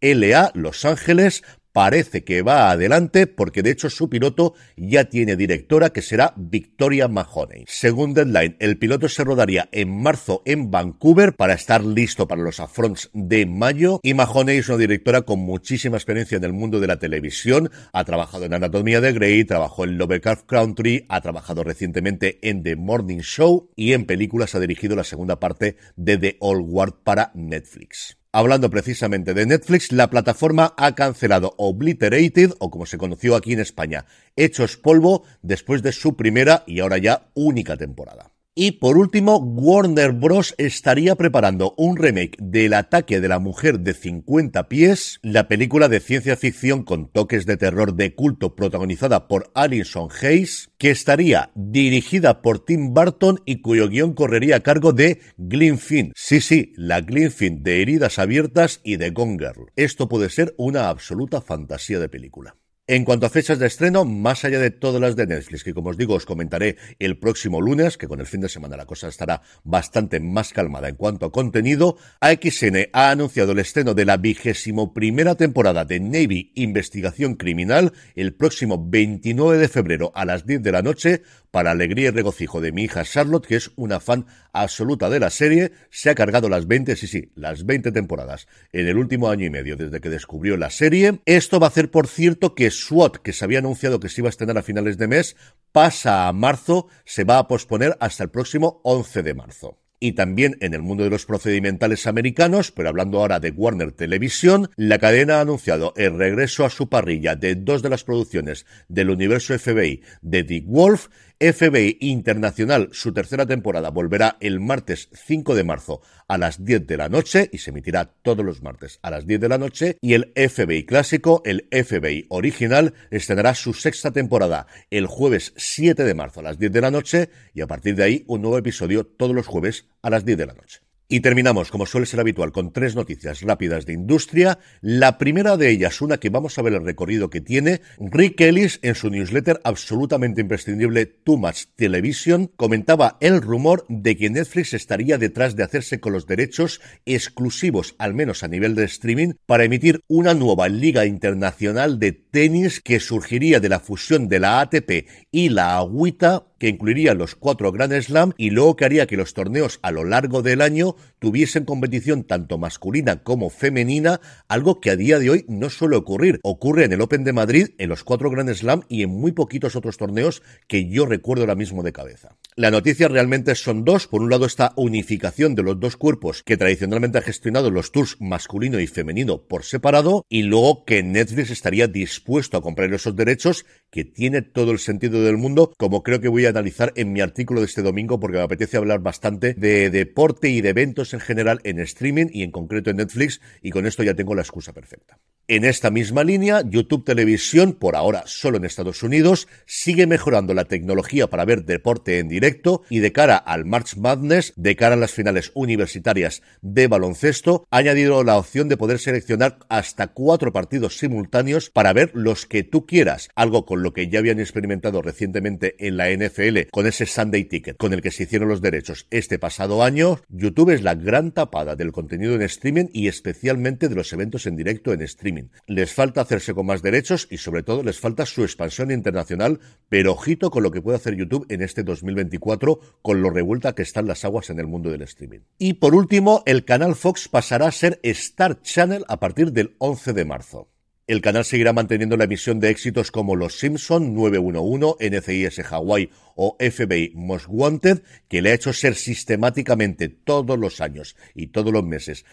LA 0.00 0.52
Los 0.54 0.86
Ángeles 0.86 1.42
parece 1.72 2.24
que 2.24 2.42
va 2.42 2.70
adelante 2.70 3.26
porque 3.26 3.62
de 3.62 3.70
hecho 3.70 3.90
su 3.90 4.08
piloto 4.08 4.54
ya 4.76 5.04
tiene 5.04 5.36
directora 5.36 5.90
que 5.90 6.02
será 6.02 6.34
Victoria 6.36 7.08
Mahoney. 7.08 7.64
Según 7.66 8.14
Deadline, 8.14 8.56
el 8.58 8.78
piloto 8.78 9.08
se 9.08 9.24
rodaría 9.24 9.68
en 9.72 10.02
marzo 10.02 10.42
en 10.44 10.70
Vancouver 10.70 11.34
para 11.34 11.54
estar 11.54 11.84
listo 11.84 12.26
para 12.26 12.42
los 12.42 12.60
afronts 12.60 13.10
de 13.12 13.46
mayo 13.46 14.00
y 14.02 14.14
Mahoney 14.14 14.58
es 14.58 14.68
una 14.68 14.78
directora 14.78 15.22
con 15.22 15.40
muchísima 15.40 15.96
experiencia 15.96 16.36
en 16.36 16.44
el 16.44 16.52
mundo 16.52 16.80
de 16.80 16.86
la 16.86 16.98
televisión, 16.98 17.70
ha 17.92 18.04
trabajado 18.04 18.44
en 18.44 18.54
Anatomía 18.54 19.00
de 19.00 19.12
Grey, 19.12 19.44
trabajó 19.44 19.84
en 19.84 19.98
Lovecraft 19.98 20.46
Country, 20.46 21.06
ha 21.08 21.20
trabajado 21.20 21.64
recientemente 21.64 22.38
en 22.42 22.62
The 22.62 22.76
Morning 22.76 23.20
Show 23.20 23.70
y 23.76 23.92
en 23.92 24.06
películas 24.06 24.54
ha 24.54 24.60
dirigido 24.60 24.96
la 24.96 25.04
segunda 25.04 25.40
parte 25.40 25.76
de 25.96 26.18
The 26.18 26.36
Old 26.40 26.66
Guard 26.66 26.94
para 27.04 27.30
Netflix. 27.34 28.19
Hablando 28.32 28.70
precisamente 28.70 29.34
de 29.34 29.44
Netflix, 29.44 29.90
la 29.90 30.08
plataforma 30.08 30.72
ha 30.76 30.94
cancelado 30.94 31.52
Obliterated, 31.56 32.52
o 32.60 32.70
como 32.70 32.86
se 32.86 32.96
conoció 32.96 33.34
aquí 33.34 33.54
en 33.54 33.58
España, 33.58 34.06
Hechos 34.36 34.76
Polvo, 34.76 35.24
después 35.42 35.82
de 35.82 35.90
su 35.90 36.14
primera 36.14 36.62
y 36.64 36.78
ahora 36.78 36.98
ya 36.98 37.28
única 37.34 37.76
temporada. 37.76 38.30
Y 38.62 38.72
por 38.72 38.98
último, 38.98 39.38
Warner 39.38 40.12
Bros. 40.12 40.54
estaría 40.58 41.14
preparando 41.14 41.72
un 41.78 41.96
remake 41.96 42.36
del 42.38 42.74
ataque 42.74 43.18
de 43.18 43.26
la 43.26 43.38
mujer 43.38 43.80
de 43.80 43.94
50 43.94 44.68
pies, 44.68 45.18
la 45.22 45.48
película 45.48 45.88
de 45.88 45.98
ciencia 45.98 46.36
ficción 46.36 46.82
con 46.82 47.08
toques 47.10 47.46
de 47.46 47.56
terror 47.56 47.94
de 47.94 48.14
culto 48.14 48.54
protagonizada 48.56 49.28
por 49.28 49.50
Alison 49.54 50.10
Hayes, 50.20 50.68
que 50.76 50.90
estaría 50.90 51.50
dirigida 51.54 52.42
por 52.42 52.62
Tim 52.62 52.92
Burton 52.92 53.40
y 53.46 53.62
cuyo 53.62 53.88
guion 53.88 54.12
correría 54.12 54.56
a 54.56 54.60
cargo 54.60 54.92
de 54.92 55.22
Glenn 55.38 55.78
Finn. 55.78 56.12
Sí, 56.14 56.42
sí, 56.42 56.74
la 56.76 57.00
Glenn 57.00 57.30
Finn 57.30 57.62
de 57.62 57.80
Heridas 57.80 58.18
Abiertas 58.18 58.82
y 58.84 58.98
de 58.98 59.08
Gone 59.08 59.38
Girl. 59.38 59.70
Esto 59.74 60.06
puede 60.06 60.28
ser 60.28 60.54
una 60.58 60.90
absoluta 60.90 61.40
fantasía 61.40 61.98
de 61.98 62.10
película. 62.10 62.56
En 62.86 63.04
cuanto 63.04 63.26
a 63.26 63.30
fechas 63.30 63.60
de 63.60 63.68
estreno, 63.68 64.04
más 64.04 64.44
allá 64.44 64.58
de 64.58 64.72
todas 64.72 65.00
las 65.00 65.14
de 65.14 65.26
Netflix, 65.26 65.62
que 65.62 65.74
como 65.74 65.90
os 65.90 65.96
digo 65.96 66.14
os 66.14 66.26
comentaré 66.26 66.76
el 66.98 67.18
próximo 67.18 67.60
lunes, 67.60 67.96
que 67.96 68.08
con 68.08 68.18
el 68.18 68.26
fin 68.26 68.40
de 68.40 68.48
semana 68.48 68.76
la 68.76 68.86
cosa 68.86 69.06
estará 69.06 69.42
bastante 69.62 70.18
más 70.18 70.52
calmada 70.52 70.88
en 70.88 70.96
cuanto 70.96 71.26
a 71.26 71.30
contenido, 71.30 71.96
AXN 72.20 72.88
ha 72.92 73.10
anunciado 73.10 73.52
el 73.52 73.60
estreno 73.60 73.94
de 73.94 74.06
la 74.06 74.16
vigésimo 74.16 74.92
primera 74.92 75.36
temporada 75.36 75.84
de 75.84 76.00
Navy 76.00 76.50
Investigación 76.56 77.36
Criminal 77.36 77.92
el 78.16 78.34
próximo 78.34 78.84
29 78.84 79.58
de 79.58 79.68
febrero 79.68 80.10
a 80.16 80.24
las 80.24 80.44
10 80.44 80.60
de 80.60 80.72
la 80.72 80.82
noche, 80.82 81.22
para 81.50 81.72
alegría 81.72 82.08
y 82.08 82.10
regocijo 82.10 82.60
de 82.60 82.72
mi 82.72 82.84
hija 82.84 83.04
Charlotte, 83.04 83.46
que 83.46 83.56
es 83.56 83.70
una 83.76 84.00
fan 84.00 84.26
absoluta 84.52 85.10
de 85.10 85.20
la 85.20 85.30
serie, 85.30 85.72
se 85.90 86.10
ha 86.10 86.14
cargado 86.14 86.48
las 86.48 86.66
20, 86.66 86.96
sí, 86.96 87.06
sí, 87.06 87.30
las 87.34 87.66
20 87.66 87.92
temporadas 87.92 88.46
en 88.72 88.86
el 88.86 88.96
último 88.96 89.30
año 89.30 89.46
y 89.46 89.50
medio 89.50 89.76
desde 89.76 90.00
que 90.00 90.10
descubrió 90.10 90.56
la 90.56 90.70
serie. 90.70 91.20
Esto 91.24 91.58
va 91.60 91.66
a 91.66 91.70
hacer, 91.70 91.90
por 91.90 92.06
cierto, 92.06 92.54
que 92.54 92.70
SWAT, 92.80 93.16
que 93.16 93.32
se 93.32 93.44
había 93.44 93.60
anunciado 93.60 94.00
que 94.00 94.08
se 94.08 94.20
iba 94.20 94.28
a 94.28 94.30
estrenar 94.30 94.58
a 94.58 94.62
finales 94.62 94.98
de 94.98 95.08
mes, 95.08 95.36
pasa 95.72 96.28
a 96.28 96.32
marzo, 96.32 96.88
se 97.04 97.24
va 97.24 97.38
a 97.38 97.48
posponer 97.48 97.96
hasta 98.00 98.24
el 98.24 98.30
próximo 98.30 98.80
11 98.84 99.22
de 99.22 99.34
marzo. 99.34 99.78
Y 100.02 100.12
también 100.12 100.56
en 100.60 100.72
el 100.72 100.80
mundo 100.80 101.04
de 101.04 101.10
los 101.10 101.26
procedimentales 101.26 102.06
americanos, 102.06 102.72
pero 102.72 102.88
hablando 102.88 103.18
ahora 103.18 103.38
de 103.38 103.50
Warner 103.50 103.92
Televisión, 103.92 104.70
la 104.76 104.98
cadena 104.98 105.36
ha 105.36 105.40
anunciado 105.42 105.92
el 105.94 106.16
regreso 106.16 106.64
a 106.64 106.70
su 106.70 106.88
parrilla 106.88 107.36
de 107.36 107.54
dos 107.54 107.82
de 107.82 107.90
las 107.90 108.02
producciones 108.02 108.64
del 108.88 109.10
universo 109.10 109.58
FBI 109.58 110.02
de 110.22 110.42
Dick 110.42 110.64
Wolf 110.66 111.08
FBI 111.40 111.96
Internacional, 112.00 112.90
su 112.92 113.14
tercera 113.14 113.46
temporada, 113.46 113.88
volverá 113.88 114.36
el 114.40 114.60
martes 114.60 115.08
5 115.14 115.54
de 115.54 115.64
marzo 115.64 116.02
a 116.28 116.36
las 116.36 116.66
10 116.66 116.86
de 116.86 116.98
la 116.98 117.08
noche 117.08 117.48
y 117.50 117.56
se 117.56 117.70
emitirá 117.70 118.12
todos 118.20 118.44
los 118.44 118.62
martes 118.62 118.98
a 119.00 119.10
las 119.10 119.26
10 119.26 119.40
de 119.40 119.48
la 119.48 119.56
noche. 119.56 119.96
Y 120.02 120.12
el 120.12 120.34
FBI 120.36 120.84
clásico, 120.84 121.40
el 121.46 121.66
FBI 121.70 122.26
original, 122.28 122.92
estrenará 123.10 123.54
su 123.54 123.72
sexta 123.72 124.10
temporada 124.10 124.66
el 124.90 125.06
jueves 125.06 125.54
7 125.56 126.04
de 126.04 126.14
marzo 126.14 126.40
a 126.40 126.42
las 126.42 126.58
10 126.58 126.72
de 126.72 126.80
la 126.82 126.90
noche 126.90 127.30
y 127.54 127.62
a 127.62 127.66
partir 127.66 127.94
de 127.94 128.04
ahí 128.04 128.24
un 128.26 128.42
nuevo 128.42 128.58
episodio 128.58 129.06
todos 129.06 129.34
los 129.34 129.46
jueves 129.46 129.86
a 130.02 130.10
las 130.10 130.26
10 130.26 130.36
de 130.36 130.46
la 130.46 130.52
noche. 130.52 130.80
Y 131.12 131.22
terminamos, 131.22 131.72
como 131.72 131.86
suele 131.86 132.06
ser 132.06 132.20
habitual, 132.20 132.52
con 132.52 132.72
tres 132.72 132.94
noticias 132.94 133.40
rápidas 133.40 133.84
de 133.84 133.94
industria. 133.94 134.60
La 134.80 135.18
primera 135.18 135.56
de 135.56 135.68
ellas, 135.68 136.00
una 136.02 136.18
que 136.18 136.30
vamos 136.30 136.56
a 136.56 136.62
ver 136.62 136.74
el 136.74 136.84
recorrido 136.84 137.30
que 137.30 137.40
tiene. 137.40 137.80
Rick 137.98 138.40
Ellis, 138.42 138.78
en 138.82 138.94
su 138.94 139.10
newsletter 139.10 139.60
absolutamente 139.64 140.40
imprescindible 140.40 141.06
Too 141.06 141.36
Much 141.36 141.64
Television, 141.74 142.46
comentaba 142.54 143.18
el 143.20 143.42
rumor 143.42 143.86
de 143.88 144.16
que 144.16 144.30
Netflix 144.30 144.72
estaría 144.72 145.18
detrás 145.18 145.56
de 145.56 145.64
hacerse 145.64 145.98
con 145.98 146.12
los 146.12 146.28
derechos 146.28 146.80
exclusivos, 147.04 147.96
al 147.98 148.14
menos 148.14 148.44
a 148.44 148.48
nivel 148.48 148.76
de 148.76 148.84
streaming, 148.84 149.32
para 149.46 149.64
emitir 149.64 150.02
una 150.06 150.32
nueva 150.32 150.68
liga 150.68 151.06
internacional 151.06 151.98
de 151.98 152.12
tenis 152.12 152.80
que 152.80 153.00
surgiría 153.00 153.58
de 153.58 153.68
la 153.68 153.80
fusión 153.80 154.28
de 154.28 154.38
la 154.38 154.60
ATP 154.60 155.08
y 155.32 155.48
la 155.48 155.76
Agüita 155.76 156.44
que 156.60 156.68
incluiría 156.68 157.14
los 157.14 157.34
cuatro 157.34 157.72
Grand 157.72 157.98
Slam 158.00 158.34
y 158.36 158.50
luego 158.50 158.76
que 158.76 158.84
haría 158.84 159.06
que 159.06 159.16
los 159.16 159.32
torneos 159.32 159.80
a 159.82 159.90
lo 159.90 160.04
largo 160.04 160.42
del 160.42 160.60
año 160.60 160.94
tuviesen 161.18 161.64
competición 161.64 162.24
tanto 162.24 162.58
masculina 162.58 163.22
como 163.22 163.50
femenina, 163.50 164.20
algo 164.48 164.80
que 164.80 164.90
a 164.90 164.96
día 164.96 165.18
de 165.18 165.30
hoy 165.30 165.44
no 165.48 165.70
suele 165.70 165.96
ocurrir. 165.96 166.40
Ocurre 166.42 166.84
en 166.84 166.92
el 166.92 167.00
Open 167.00 167.24
de 167.24 167.32
Madrid, 167.32 167.68
en 167.78 167.88
los 167.88 168.04
cuatro 168.04 168.30
Grand 168.30 168.52
Slam 168.52 168.82
y 168.88 169.02
en 169.02 169.10
muy 169.10 169.32
poquitos 169.32 169.76
otros 169.76 169.96
torneos 169.96 170.42
que 170.66 170.88
yo 170.88 171.06
recuerdo 171.06 171.42
ahora 171.42 171.54
mismo 171.54 171.82
de 171.82 171.92
cabeza. 171.92 172.36
La 172.56 172.70
noticia 172.70 173.08
realmente 173.08 173.54
son 173.54 173.84
dos. 173.84 174.06
Por 174.06 174.22
un 174.22 174.30
lado, 174.30 174.46
esta 174.46 174.72
unificación 174.76 175.54
de 175.54 175.62
los 175.62 175.78
dos 175.78 175.96
cuerpos 175.96 176.42
que 176.42 176.56
tradicionalmente 176.56 177.18
ha 177.18 177.22
gestionado 177.22 177.70
los 177.70 177.92
tours 177.92 178.16
masculino 178.20 178.80
y 178.80 178.86
femenino 178.86 179.42
por 179.42 179.64
separado, 179.64 180.24
y 180.28 180.42
luego 180.42 180.84
que 180.84 181.02
Netflix 181.02 181.50
estaría 181.50 181.86
dispuesto 181.86 182.56
a 182.56 182.62
comprar 182.62 182.92
esos 182.92 183.16
derechos, 183.16 183.66
que 183.90 184.04
tiene 184.04 184.42
todo 184.42 184.72
el 184.72 184.78
sentido 184.78 185.22
del 185.22 185.36
mundo, 185.36 185.72
como 185.76 186.02
creo 186.02 186.20
que 186.20 186.28
voy 186.28 186.46
a 186.46 186.50
analizar 186.50 186.92
en 186.96 187.12
mi 187.12 187.20
artículo 187.20 187.60
de 187.60 187.66
este 187.66 187.82
domingo 187.82 188.20
porque 188.20 188.38
me 188.38 188.44
apetece 188.44 188.76
hablar 188.76 189.00
bastante 189.00 189.54
de 189.54 189.90
deporte 189.90 190.48
y 190.48 190.60
de 190.60 190.70
eventos 190.70 191.12
en 191.14 191.20
general 191.20 191.60
en 191.64 191.80
streaming 191.80 192.26
y 192.32 192.42
en 192.42 192.50
concreto 192.50 192.90
en 192.90 192.96
Netflix 192.96 193.40
y 193.62 193.70
con 193.70 193.86
esto 193.86 194.02
ya 194.02 194.14
tengo 194.14 194.34
la 194.34 194.42
excusa 194.42 194.72
perfecta. 194.72 195.18
En 195.52 195.64
esta 195.64 195.90
misma 195.90 196.22
línea, 196.22 196.62
YouTube 196.64 197.04
Televisión, 197.04 197.72
por 197.72 197.96
ahora 197.96 198.22
solo 198.26 198.58
en 198.58 198.64
Estados 198.64 199.02
Unidos, 199.02 199.48
sigue 199.66 200.06
mejorando 200.06 200.54
la 200.54 200.66
tecnología 200.66 201.28
para 201.28 201.44
ver 201.44 201.64
deporte 201.64 202.20
en 202.20 202.28
directo 202.28 202.84
y 202.88 203.00
de 203.00 203.10
cara 203.10 203.36
al 203.36 203.64
March 203.64 203.96
Madness, 203.96 204.52
de 204.54 204.76
cara 204.76 204.94
a 204.94 204.98
las 204.98 205.10
finales 205.10 205.50
universitarias 205.54 206.42
de 206.62 206.86
baloncesto, 206.86 207.66
ha 207.68 207.78
añadido 207.78 208.22
la 208.22 208.38
opción 208.38 208.68
de 208.68 208.76
poder 208.76 209.00
seleccionar 209.00 209.58
hasta 209.68 210.06
cuatro 210.12 210.52
partidos 210.52 210.98
simultáneos 210.98 211.68
para 211.70 211.92
ver 211.92 212.12
los 212.14 212.46
que 212.46 212.62
tú 212.62 212.86
quieras, 212.86 213.28
algo 213.34 213.66
con 213.66 213.82
lo 213.82 213.92
que 213.92 214.06
ya 214.06 214.20
habían 214.20 214.38
experimentado 214.38 215.02
recientemente 215.02 215.74
en 215.84 215.96
la 215.96 216.12
NFL 216.12 216.68
con 216.70 216.86
ese 216.86 217.06
Sunday 217.06 217.42
Ticket 217.42 217.76
con 217.76 217.92
el 217.92 218.02
que 218.02 218.12
se 218.12 218.22
hicieron 218.22 218.48
los 218.48 218.62
derechos 218.62 219.08
este 219.10 219.40
pasado 219.40 219.82
año. 219.82 220.20
YouTube 220.28 220.70
es 220.70 220.84
la 220.84 220.94
gran 220.94 221.32
tapada 221.32 221.74
del 221.74 221.90
contenido 221.90 222.36
en 222.36 222.42
streaming 222.42 222.86
y 222.92 223.08
especialmente 223.08 223.88
de 223.88 223.96
los 223.96 224.12
eventos 224.12 224.46
en 224.46 224.54
directo 224.54 224.92
en 224.92 225.02
streaming. 225.02 225.39
Les 225.66 225.92
falta 225.92 226.20
hacerse 226.20 226.54
con 226.54 226.66
más 226.66 226.82
derechos 226.82 227.28
y 227.30 227.38
sobre 227.38 227.62
todo 227.62 227.82
les 227.82 228.00
falta 228.00 228.26
su 228.26 228.42
expansión 228.42 228.90
internacional, 228.90 229.60
pero 229.88 230.12
ojito 230.12 230.50
con 230.50 230.62
lo 230.62 230.70
que 230.70 230.82
puede 230.82 230.96
hacer 230.96 231.16
YouTube 231.16 231.46
en 231.48 231.62
este 231.62 231.82
2024 231.82 232.80
con 233.02 233.22
lo 233.22 233.30
revuelta 233.30 233.74
que 233.74 233.82
están 233.82 234.06
las 234.06 234.24
aguas 234.24 234.50
en 234.50 234.58
el 234.58 234.66
mundo 234.66 234.90
del 234.90 235.02
streaming. 235.02 235.40
Y 235.58 235.74
por 235.74 235.94
último, 235.94 236.42
el 236.46 236.64
canal 236.64 236.94
Fox 236.94 237.28
pasará 237.28 237.68
a 237.68 237.72
ser 237.72 238.00
Star 238.02 238.60
Channel 238.62 239.04
a 239.08 239.20
partir 239.20 239.52
del 239.52 239.74
11 239.78 240.12
de 240.12 240.24
marzo. 240.24 240.68
El 241.10 241.22
canal 241.22 241.44
seguirá 241.44 241.72
manteniendo 241.72 242.16
la 242.16 242.22
emisión 242.22 242.60
de 242.60 242.70
éxitos 242.70 243.10
como 243.10 243.34
Los 243.34 243.58
Simpson, 243.58 244.14
911, 244.14 245.10
NCIS 245.10 245.58
Hawaii 245.72 246.08
o 246.36 246.56
FBI 246.60 247.10
Most 247.16 247.46
Wanted, 247.48 248.02
que 248.28 248.40
le 248.40 248.50
ha 248.50 248.54
hecho 248.54 248.72
ser 248.72 248.94
sistemáticamente 248.94 250.08
todos 250.08 250.56
los 250.56 250.80
años 250.80 251.16
y 251.34 251.48
todos 251.48 251.72
los 251.72 251.84
meses 251.84 252.24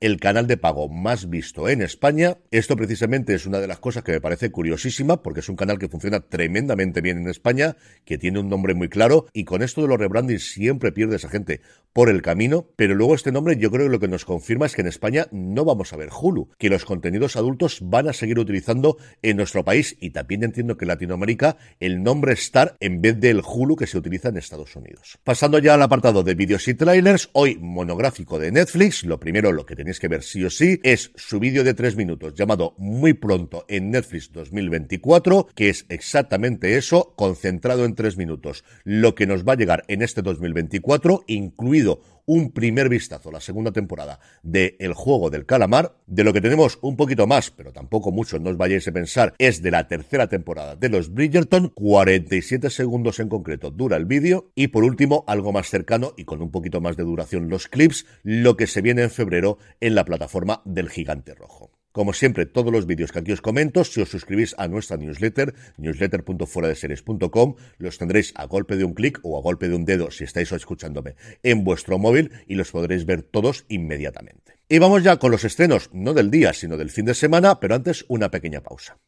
el 0.00 0.18
canal 0.18 0.46
de 0.46 0.56
pago 0.56 0.88
más 0.88 1.28
visto 1.28 1.68
en 1.68 1.82
España. 1.82 2.38
Esto 2.50 2.74
precisamente 2.74 3.34
es 3.34 3.44
una 3.44 3.60
de 3.60 3.66
las 3.66 3.80
cosas 3.80 4.02
que 4.02 4.12
me 4.12 4.20
parece 4.22 4.50
curiosísima, 4.50 5.22
porque 5.22 5.40
es 5.40 5.50
un 5.50 5.56
canal 5.56 5.78
que 5.78 5.88
funciona 5.88 6.20
tremendamente 6.20 7.02
bien 7.02 7.18
en 7.18 7.28
España, 7.28 7.76
que 8.06 8.16
tiene 8.16 8.40
un 8.40 8.48
nombre 8.48 8.72
muy 8.72 8.88
claro, 8.88 9.26
y 9.34 9.44
con 9.44 9.62
esto 9.62 9.82
de 9.82 9.88
los 9.88 9.98
rebranding 9.98 10.40
siempre 10.40 10.90
pierde 10.90 11.16
esa 11.16 11.28
gente 11.28 11.60
por 11.92 12.08
el 12.08 12.22
camino, 12.22 12.68
pero 12.76 12.94
luego 12.94 13.14
este 13.14 13.30
nombre 13.30 13.58
yo 13.58 13.70
creo 13.70 13.86
que 13.86 13.92
lo 13.92 14.00
que 14.00 14.08
nos 14.08 14.24
confirma 14.24 14.66
es 14.66 14.74
que 14.74 14.80
en 14.80 14.88
España 14.88 15.26
no 15.32 15.64
vamos 15.64 15.92
a 15.92 15.96
ver 15.96 16.08
Hulu, 16.10 16.48
que 16.56 16.70
los 16.70 16.84
contenidos 16.84 17.36
adultos 17.36 17.80
van 17.90 18.08
a 18.08 18.12
seguir 18.12 18.38
utilizando 18.38 18.96
en 19.22 19.36
nuestro 19.36 19.64
país, 19.64 19.96
y 20.00 20.10
también 20.10 20.44
entiendo 20.44 20.76
que 20.76 20.84
en 20.84 20.88
Latinoamérica 20.88 21.56
el 21.80 22.02
nombre 22.02 22.32
Star 22.32 22.76
en 22.80 23.02
vez 23.02 23.18
del 23.20 23.42
Hulu 23.44 23.76
que 23.76 23.86
se 23.86 23.98
utiliza 23.98 24.28
en 24.28 24.36
Estados 24.36 24.76
Unidos. 24.76 25.18
Pasando 25.24 25.58
ya 25.58 25.74
al 25.74 25.82
apartado 25.82 26.22
de 26.22 26.34
vídeos 26.34 26.66
y 26.68 26.74
trailers, 26.74 27.28
hoy 27.32 27.58
monográfico 27.60 28.38
de 28.38 28.52
Netflix, 28.52 29.04
lo 29.04 29.18
primero, 29.18 29.52
lo 29.52 29.66
que 29.66 29.76
tenéis 29.76 29.98
que 29.98 30.08
ver 30.08 30.22
sí 30.22 30.44
o 30.44 30.50
sí, 30.50 30.80
es 30.82 31.12
su 31.16 31.38
vídeo 31.38 31.64
de 31.64 31.74
tres 31.74 31.96
minutos 31.96 32.34
llamado 32.34 32.74
Muy 32.78 33.14
pronto 33.14 33.64
en 33.68 33.90
Netflix 33.90 34.32
2024, 34.32 35.48
que 35.54 35.68
es 35.68 35.86
exactamente 35.88 36.76
eso, 36.76 37.14
concentrado 37.16 37.84
en 37.84 37.94
tres 37.94 38.16
minutos. 38.16 38.64
Lo 38.84 39.14
que 39.14 39.26
nos 39.26 39.44
va 39.44 39.54
a 39.54 39.56
llegar 39.56 39.84
en 39.88 40.02
este 40.02 40.22
2024, 40.22 41.24
incluido 41.26 42.02
un 42.30 42.52
primer 42.52 42.88
vistazo 42.88 43.30
a 43.30 43.32
la 43.32 43.40
segunda 43.40 43.72
temporada 43.72 44.20
de 44.44 44.76
El 44.78 44.94
juego 44.94 45.30
del 45.30 45.46
calamar. 45.46 45.96
De 46.06 46.22
lo 46.22 46.32
que 46.32 46.40
tenemos 46.40 46.78
un 46.80 46.96
poquito 46.96 47.26
más, 47.26 47.50
pero 47.50 47.72
tampoco 47.72 48.12
mucho, 48.12 48.38
no 48.38 48.50
os 48.50 48.56
vayáis 48.56 48.86
a 48.86 48.92
pensar, 48.92 49.34
es 49.38 49.62
de 49.62 49.72
la 49.72 49.88
tercera 49.88 50.28
temporada 50.28 50.76
de 50.76 50.88
los 50.90 51.12
Bridgerton. 51.12 51.70
47 51.70 52.70
segundos 52.70 53.18
en 53.18 53.28
concreto 53.28 53.72
dura 53.72 53.96
el 53.96 54.04
vídeo. 54.04 54.52
Y 54.54 54.68
por 54.68 54.84
último, 54.84 55.24
algo 55.26 55.52
más 55.52 55.68
cercano 55.68 56.12
y 56.16 56.24
con 56.24 56.40
un 56.40 56.52
poquito 56.52 56.80
más 56.80 56.96
de 56.96 57.02
duración, 57.02 57.48
los 57.48 57.66
clips, 57.66 58.06
lo 58.22 58.56
que 58.56 58.68
se 58.68 58.80
viene 58.80 59.02
en 59.02 59.10
febrero 59.10 59.58
en 59.80 59.96
la 59.96 60.04
plataforma 60.04 60.62
del 60.64 60.88
Gigante 60.88 61.34
Rojo. 61.34 61.79
Como 61.92 62.12
siempre, 62.12 62.46
todos 62.46 62.72
los 62.72 62.86
vídeos 62.86 63.10
que 63.10 63.18
aquí 63.18 63.32
os 63.32 63.40
comento, 63.40 63.82
si 63.82 64.00
os 64.00 64.08
suscribís 64.08 64.54
a 64.58 64.68
nuestra 64.68 64.96
newsletter, 64.96 65.54
newsletter.fueradeseries.com, 65.76 67.56
los 67.78 67.98
tendréis 67.98 68.32
a 68.36 68.46
golpe 68.46 68.76
de 68.76 68.84
un 68.84 68.94
clic 68.94 69.18
o 69.24 69.36
a 69.36 69.42
golpe 69.42 69.68
de 69.68 69.74
un 69.74 69.84
dedo 69.84 70.12
si 70.12 70.22
estáis 70.22 70.52
escuchándome 70.52 71.16
en 71.42 71.64
vuestro 71.64 71.98
móvil 71.98 72.30
y 72.46 72.54
los 72.54 72.70
podréis 72.70 73.06
ver 73.06 73.24
todos 73.24 73.64
inmediatamente. 73.68 74.60
Y 74.68 74.78
vamos 74.78 75.02
ya 75.02 75.16
con 75.16 75.32
los 75.32 75.42
estrenos, 75.42 75.90
no 75.92 76.14
del 76.14 76.30
día, 76.30 76.52
sino 76.52 76.76
del 76.76 76.90
fin 76.90 77.06
de 77.06 77.14
semana, 77.14 77.58
pero 77.58 77.74
antes 77.74 78.04
una 78.06 78.30
pequeña 78.30 78.60
pausa. 78.60 78.98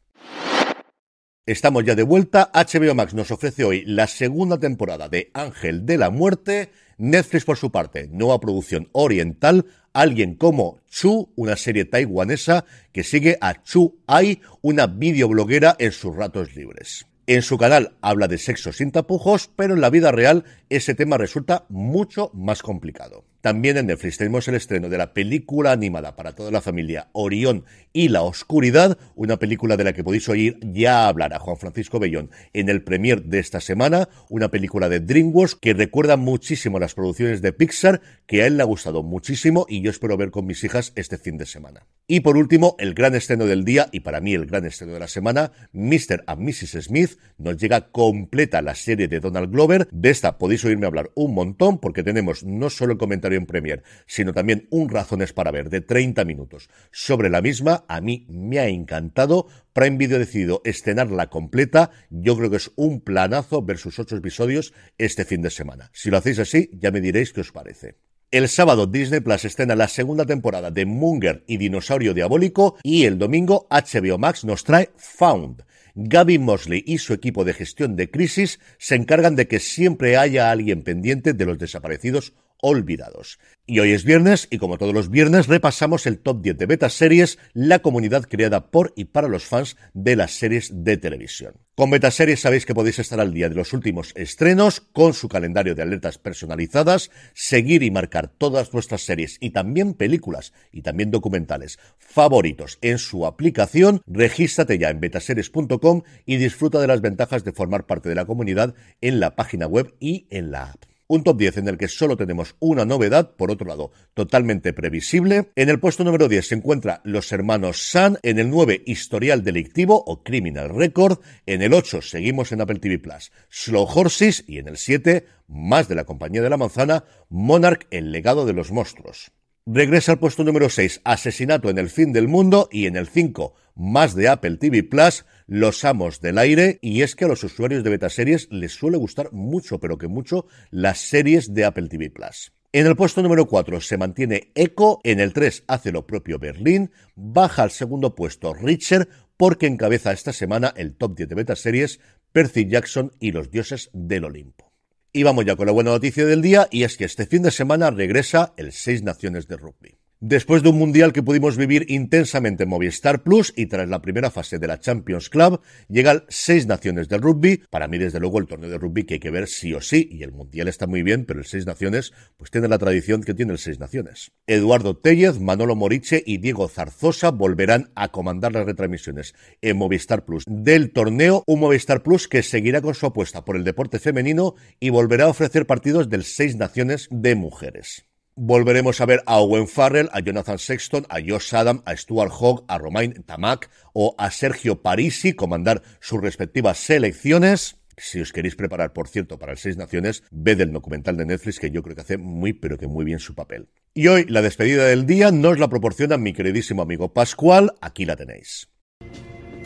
Estamos 1.46 1.84
ya 1.84 1.94
de 1.94 2.02
vuelta. 2.02 2.50
HBO 2.52 2.94
Max 2.94 3.14
nos 3.14 3.30
ofrece 3.30 3.64
hoy 3.64 3.84
la 3.84 4.08
segunda 4.08 4.58
temporada 4.58 5.08
de 5.08 5.30
Ángel 5.34 5.86
de 5.86 5.98
la 5.98 6.10
Muerte. 6.10 6.70
Netflix, 6.98 7.44
por 7.44 7.56
su 7.56 7.72
parte, 7.72 8.08
nueva 8.12 8.38
producción 8.38 8.88
oriental 8.92 9.66
alguien 9.92 10.34
como 10.34 10.80
Chu, 10.88 11.30
una 11.36 11.56
serie 11.56 11.84
taiwanesa 11.84 12.64
que 12.92 13.04
sigue 13.04 13.38
a 13.40 13.62
Chu 13.62 13.98
Ai, 14.06 14.40
una 14.60 14.86
videobloguera 14.86 15.76
en 15.78 15.92
sus 15.92 16.14
ratos 16.14 16.54
libres. 16.54 17.06
En 17.26 17.42
su 17.42 17.56
canal 17.56 17.96
habla 18.00 18.28
de 18.28 18.38
sexo 18.38 18.72
sin 18.72 18.90
tapujos, 18.90 19.50
pero 19.54 19.74
en 19.74 19.80
la 19.80 19.90
vida 19.90 20.10
real 20.10 20.44
ese 20.68 20.94
tema 20.94 21.18
resulta 21.18 21.66
mucho 21.68 22.30
más 22.34 22.62
complicado. 22.62 23.24
También 23.42 23.76
en 23.76 23.88
Netflix 23.88 24.18
tenemos 24.18 24.46
el 24.46 24.54
estreno 24.54 24.88
de 24.88 24.96
la 24.96 25.12
película 25.12 25.72
animada 25.72 26.14
para 26.14 26.32
toda 26.32 26.52
la 26.52 26.60
familia 26.60 27.08
Orión 27.10 27.64
y 27.92 28.08
la 28.08 28.22
Oscuridad, 28.22 28.96
una 29.16 29.40
película 29.40 29.76
de 29.76 29.82
la 29.82 29.92
que 29.92 30.04
podéis 30.04 30.28
oír 30.28 30.60
ya 30.62 31.08
hablar 31.08 31.34
a 31.34 31.40
Juan 31.40 31.56
Francisco 31.56 31.98
Bellón 31.98 32.30
en 32.52 32.68
el 32.68 32.84
premier 32.84 33.24
de 33.24 33.40
esta 33.40 33.60
semana, 33.60 34.08
una 34.30 34.48
película 34.48 34.88
de 34.88 35.00
DreamWorks 35.00 35.56
que 35.56 35.74
recuerda 35.74 36.16
muchísimo 36.16 36.78
las 36.78 36.94
producciones 36.94 37.42
de 37.42 37.52
Pixar, 37.52 38.00
que 38.26 38.42
a 38.42 38.46
él 38.46 38.58
le 38.58 38.62
ha 38.62 38.66
gustado 38.66 39.02
muchísimo 39.02 39.66
y 39.68 39.82
yo 39.82 39.90
espero 39.90 40.16
ver 40.16 40.30
con 40.30 40.46
mis 40.46 40.62
hijas 40.62 40.92
este 40.94 41.18
fin 41.18 41.36
de 41.36 41.46
semana. 41.46 41.84
Y 42.06 42.20
por 42.20 42.36
último, 42.36 42.76
el 42.78 42.94
gran 42.94 43.16
estreno 43.16 43.46
del 43.46 43.64
día 43.64 43.88
y 43.90 44.00
para 44.00 44.20
mí 44.20 44.34
el 44.34 44.46
gran 44.46 44.66
estreno 44.66 44.92
de 44.92 45.00
la 45.00 45.08
semana, 45.08 45.50
Mr. 45.72 46.22
and 46.28 46.42
Mrs. 46.42 46.84
Smith, 46.84 47.18
nos 47.38 47.56
llega 47.56 47.90
completa 47.90 48.62
la 48.62 48.76
serie 48.76 49.08
de 49.08 49.18
Donald 49.18 49.50
Glover. 49.50 49.88
De 49.90 50.10
esta 50.10 50.38
podéis 50.38 50.64
oírme 50.64 50.86
hablar 50.86 51.10
un 51.16 51.34
montón 51.34 51.80
porque 51.80 52.04
tenemos 52.04 52.44
no 52.44 52.70
solo 52.70 52.92
el 52.92 52.98
comentario 52.98 53.31
en 53.36 53.46
Premier, 53.46 53.82
sino 54.06 54.32
también 54.32 54.66
un 54.70 54.88
Razones 54.88 55.32
para 55.32 55.50
ver 55.50 55.70
de 55.70 55.80
30 55.80 56.24
minutos. 56.24 56.68
Sobre 56.90 57.30
la 57.30 57.42
misma, 57.42 57.84
a 57.88 58.00
mí 58.00 58.26
me 58.28 58.58
ha 58.58 58.68
encantado. 58.68 59.46
Prime 59.72 59.96
Video 59.96 60.16
ha 60.16 60.20
decidido 60.20 60.60
estrenarla 60.64 61.30
completa. 61.30 61.90
Yo 62.10 62.36
creo 62.36 62.50
que 62.50 62.56
es 62.56 62.70
un 62.76 63.00
planazo 63.00 63.62
ver 63.62 63.78
sus 63.78 63.98
ocho 63.98 64.16
episodios 64.16 64.74
este 64.98 65.24
fin 65.24 65.42
de 65.42 65.50
semana. 65.50 65.90
Si 65.92 66.10
lo 66.10 66.18
hacéis 66.18 66.38
así, 66.38 66.70
ya 66.74 66.90
me 66.90 67.00
diréis 67.00 67.32
qué 67.32 67.40
os 67.40 67.52
parece. 67.52 67.96
El 68.32 68.48
sábado 68.48 68.86
Disney 68.86 69.20
Plus 69.20 69.44
estrena 69.44 69.76
la 69.76 69.88
segunda 69.88 70.24
temporada 70.24 70.70
de 70.70 70.86
Munger 70.86 71.44
y 71.46 71.58
Dinosaurio 71.58 72.14
Diabólico 72.14 72.78
y 72.82 73.04
el 73.04 73.18
domingo 73.18 73.66
HBO 73.70 74.16
Max 74.16 74.46
nos 74.46 74.64
trae 74.64 74.88
Found. 74.96 75.64
Gavin 75.94 76.42
Mosley 76.42 76.82
y 76.86 76.96
su 76.96 77.12
equipo 77.12 77.44
de 77.44 77.52
gestión 77.52 77.94
de 77.94 78.10
crisis 78.10 78.58
se 78.78 78.94
encargan 78.94 79.36
de 79.36 79.48
que 79.48 79.60
siempre 79.60 80.16
haya 80.16 80.50
alguien 80.50 80.82
pendiente 80.82 81.34
de 81.34 81.44
los 81.44 81.58
desaparecidos 81.58 82.32
olvidados. 82.62 83.38
Y 83.66 83.80
hoy 83.80 83.92
es 83.92 84.04
viernes 84.04 84.48
y 84.50 84.58
como 84.58 84.78
todos 84.78 84.94
los 84.94 85.10
viernes 85.10 85.48
repasamos 85.48 86.06
el 86.06 86.18
top 86.18 86.42
10 86.42 86.58
de 86.58 86.66
beta 86.66 86.88
series, 86.88 87.38
la 87.52 87.80
comunidad 87.80 88.24
creada 88.24 88.70
por 88.70 88.92
y 88.96 89.06
para 89.06 89.28
los 89.28 89.44
fans 89.44 89.76
de 89.94 90.16
las 90.16 90.32
series 90.32 90.70
de 90.72 90.96
televisión. 90.96 91.54
Con 91.74 91.90
beta 91.90 92.10
series 92.10 92.40
sabéis 92.40 92.66
que 92.66 92.74
podéis 92.74 92.98
estar 92.98 93.18
al 93.18 93.34
día 93.34 93.48
de 93.48 93.54
los 93.54 93.72
últimos 93.72 94.12
estrenos, 94.14 94.80
con 94.80 95.12
su 95.12 95.28
calendario 95.28 95.74
de 95.74 95.82
alertas 95.82 96.18
personalizadas, 96.18 97.10
seguir 97.34 97.82
y 97.82 97.90
marcar 97.90 98.28
todas 98.28 98.70
vuestras 98.70 99.02
series 99.02 99.38
y 99.40 99.50
también 99.50 99.94
películas 99.94 100.52
y 100.70 100.82
también 100.82 101.10
documentales 101.10 101.78
favoritos 101.98 102.78
en 102.80 102.98
su 102.98 103.26
aplicación. 103.26 104.02
Regístrate 104.06 104.78
ya 104.78 104.90
en 104.90 105.00
betaseries.com 105.00 106.02
y 106.26 106.36
disfruta 106.36 106.80
de 106.80 106.86
las 106.86 107.00
ventajas 107.00 107.42
de 107.42 107.52
formar 107.52 107.86
parte 107.86 108.08
de 108.08 108.14
la 108.14 108.26
comunidad 108.26 108.74
en 109.00 109.18
la 109.18 109.34
página 109.34 109.66
web 109.66 109.94
y 109.98 110.26
en 110.30 110.52
la 110.52 110.70
app. 110.70 110.91
Un 111.12 111.24
top 111.24 111.36
10 111.36 111.58
en 111.58 111.68
el 111.68 111.76
que 111.76 111.88
solo 111.88 112.16
tenemos 112.16 112.56
una 112.58 112.86
novedad, 112.86 113.32
por 113.36 113.50
otro 113.50 113.68
lado, 113.68 113.92
totalmente 114.14 114.72
previsible. 114.72 115.50
En 115.56 115.68
el 115.68 115.78
puesto 115.78 116.04
número 116.04 116.26
10 116.26 116.48
se 116.48 116.54
encuentra 116.54 117.02
Los 117.04 117.32
Hermanos 117.32 117.90
San, 117.90 118.16
en 118.22 118.38
el 118.38 118.48
9 118.48 118.82
Historial 118.86 119.44
Delictivo 119.44 120.02
o 120.06 120.22
Criminal 120.22 120.70
Record, 120.70 121.18
en 121.44 121.60
el 121.60 121.74
8 121.74 122.00
seguimos 122.00 122.50
en 122.52 122.62
Apple 122.62 122.78
TV 122.78 122.98
Plus 122.98 123.30
Slow 123.50 123.86
Horses 123.94 124.42
y 124.48 124.56
en 124.56 124.68
el 124.68 124.78
7, 124.78 125.26
más 125.48 125.86
de 125.86 125.96
la 125.96 126.04
Compañía 126.04 126.40
de 126.40 126.48
la 126.48 126.56
Manzana, 126.56 127.04
Monarch, 127.28 127.86
el 127.90 128.10
legado 128.10 128.46
de 128.46 128.54
los 128.54 128.72
monstruos. 128.72 129.32
Regresa 129.66 130.12
al 130.12 130.18
puesto 130.18 130.44
número 130.44 130.70
6, 130.70 131.02
Asesinato 131.04 131.68
en 131.68 131.76
el 131.76 131.90
fin 131.90 132.14
del 132.14 132.26
mundo, 132.26 132.70
y 132.72 132.86
en 132.86 132.96
el 132.96 133.06
5, 133.06 133.54
más 133.74 134.14
de 134.14 134.28
Apple 134.28 134.56
TV 134.56 134.82
Plus, 134.82 135.26
Los 135.54 135.84
Amos 135.84 136.22
del 136.22 136.38
Aire, 136.38 136.78
y 136.80 137.02
es 137.02 137.14
que 137.14 137.26
a 137.26 137.28
los 137.28 137.44
usuarios 137.44 137.84
de 137.84 137.90
beta 137.90 138.08
series 138.08 138.48
les 138.50 138.72
suele 138.72 138.96
gustar 138.96 139.34
mucho, 139.34 139.78
pero 139.80 139.98
que 139.98 140.08
mucho, 140.08 140.46
las 140.70 140.98
series 140.98 141.52
de 141.52 141.66
Apple 141.66 141.90
TV 141.90 142.08
Plus. 142.08 142.54
En 142.72 142.86
el 142.86 142.96
puesto 142.96 143.22
número 143.22 143.46
4 143.46 143.82
se 143.82 143.98
mantiene 143.98 144.50
Echo, 144.54 145.00
en 145.04 145.20
el 145.20 145.34
3 145.34 145.64
hace 145.66 145.92
lo 145.92 146.06
propio 146.06 146.38
Berlín, 146.38 146.90
baja 147.16 147.64
al 147.64 147.70
segundo 147.70 148.14
puesto 148.14 148.54
Richard, 148.54 149.08
porque 149.36 149.66
encabeza 149.66 150.12
esta 150.12 150.32
semana 150.32 150.72
el 150.74 150.94
top 150.94 151.18
10 151.18 151.28
de 151.28 151.34
beta 151.34 151.54
series 151.54 152.00
Percy 152.32 152.66
Jackson 152.66 153.12
y 153.20 153.32
los 153.32 153.50
dioses 153.50 153.90
del 153.92 154.24
Olimpo. 154.24 154.72
Y 155.12 155.22
vamos 155.22 155.44
ya 155.44 155.54
con 155.54 155.66
la 155.66 155.72
buena 155.72 155.90
noticia 155.90 156.24
del 156.24 156.40
día, 156.40 156.66
y 156.70 156.84
es 156.84 156.96
que 156.96 157.04
este 157.04 157.26
fin 157.26 157.42
de 157.42 157.50
semana 157.50 157.90
regresa 157.90 158.54
el 158.56 158.72
Seis 158.72 159.02
Naciones 159.02 159.48
de 159.48 159.58
Rugby. 159.58 159.98
Después 160.24 160.62
de 160.62 160.68
un 160.68 160.78
mundial 160.78 161.12
que 161.12 161.24
pudimos 161.24 161.56
vivir 161.56 161.84
intensamente 161.88 162.62
en 162.62 162.68
Movistar 162.68 163.24
Plus 163.24 163.52
y 163.56 163.66
tras 163.66 163.88
la 163.88 164.00
primera 164.00 164.30
fase 164.30 164.60
de 164.60 164.68
la 164.68 164.78
Champions 164.78 165.28
Club, 165.28 165.60
llegan 165.88 166.22
seis 166.28 166.68
naciones 166.68 167.08
del 167.08 167.22
rugby. 167.22 167.64
Para 167.70 167.88
mí, 167.88 167.98
desde 167.98 168.20
luego, 168.20 168.38
el 168.38 168.46
torneo 168.46 168.70
de 168.70 168.78
rugby 168.78 169.02
que 169.02 169.14
hay 169.14 169.20
que 169.20 169.32
ver 169.32 169.48
sí 169.48 169.74
o 169.74 169.80
sí, 169.80 170.08
y 170.12 170.22
el 170.22 170.30
mundial 170.30 170.68
está 170.68 170.86
muy 170.86 171.02
bien, 171.02 171.24
pero 171.24 171.40
el 171.40 171.44
seis 171.44 171.66
naciones, 171.66 172.12
pues 172.36 172.52
tiene 172.52 172.68
la 172.68 172.78
tradición 172.78 173.24
que 173.24 173.34
tiene 173.34 173.50
el 173.50 173.58
seis 173.58 173.80
naciones. 173.80 174.30
Eduardo 174.46 174.96
Tellez, 174.96 175.40
Manolo 175.40 175.74
Moriche 175.74 176.22
y 176.24 176.38
Diego 176.38 176.68
Zarzosa 176.68 177.32
volverán 177.32 177.90
a 177.96 178.12
comandar 178.12 178.52
las 178.52 178.64
retransmisiones 178.64 179.34
en 179.60 179.76
Movistar 179.76 180.24
Plus 180.24 180.44
del 180.46 180.92
torneo, 180.92 181.42
un 181.48 181.58
Movistar 181.58 182.04
Plus 182.04 182.28
que 182.28 182.44
seguirá 182.44 182.80
con 182.80 182.94
su 182.94 183.06
apuesta 183.06 183.44
por 183.44 183.56
el 183.56 183.64
deporte 183.64 183.98
femenino 183.98 184.54
y 184.78 184.90
volverá 184.90 185.24
a 185.24 185.30
ofrecer 185.30 185.66
partidos 185.66 186.08
del 186.08 186.22
seis 186.22 186.54
naciones 186.54 187.08
de 187.10 187.34
mujeres. 187.34 188.06
Volveremos 188.34 189.02
a 189.02 189.06
ver 189.06 189.22
a 189.26 189.40
Owen 189.40 189.68
Farrell, 189.68 190.08
a 190.12 190.20
Jonathan 190.20 190.58
Sexton, 190.58 191.04
a 191.10 191.18
Josh 191.20 191.54
Adam, 191.54 191.82
a 191.84 191.94
Stuart 191.94 192.32
Hogg, 192.32 192.64
a 192.66 192.78
Romain 192.78 193.12
Tamac 193.26 193.68
o 193.92 194.14
a 194.16 194.30
Sergio 194.30 194.80
Parisi 194.80 195.34
comandar 195.34 195.82
sus 196.00 196.18
respectivas 196.18 196.78
selecciones. 196.78 197.76
Si 197.98 198.22
os 198.22 198.32
queréis 198.32 198.56
preparar, 198.56 198.94
por 198.94 199.08
cierto, 199.08 199.38
para 199.38 199.52
el 199.52 199.58
Seis 199.58 199.76
Naciones, 199.76 200.24
ved 200.30 200.58
el 200.62 200.72
documental 200.72 201.18
de 201.18 201.26
Netflix 201.26 201.60
que 201.60 201.70
yo 201.70 201.82
creo 201.82 201.94
que 201.94 202.00
hace 202.00 202.16
muy, 202.16 202.54
pero 202.54 202.78
que 202.78 202.86
muy 202.86 203.04
bien 203.04 203.18
su 203.18 203.34
papel. 203.34 203.68
Y 203.92 204.08
hoy 204.08 204.24
la 204.24 204.40
despedida 204.40 204.86
del 204.86 205.04
día 205.04 205.30
nos 205.30 205.58
la 205.58 205.68
proporciona 205.68 206.16
mi 206.16 206.32
queridísimo 206.32 206.80
amigo 206.80 207.12
Pascual. 207.12 207.74
Aquí 207.82 208.06
la 208.06 208.16
tenéis. 208.16 208.70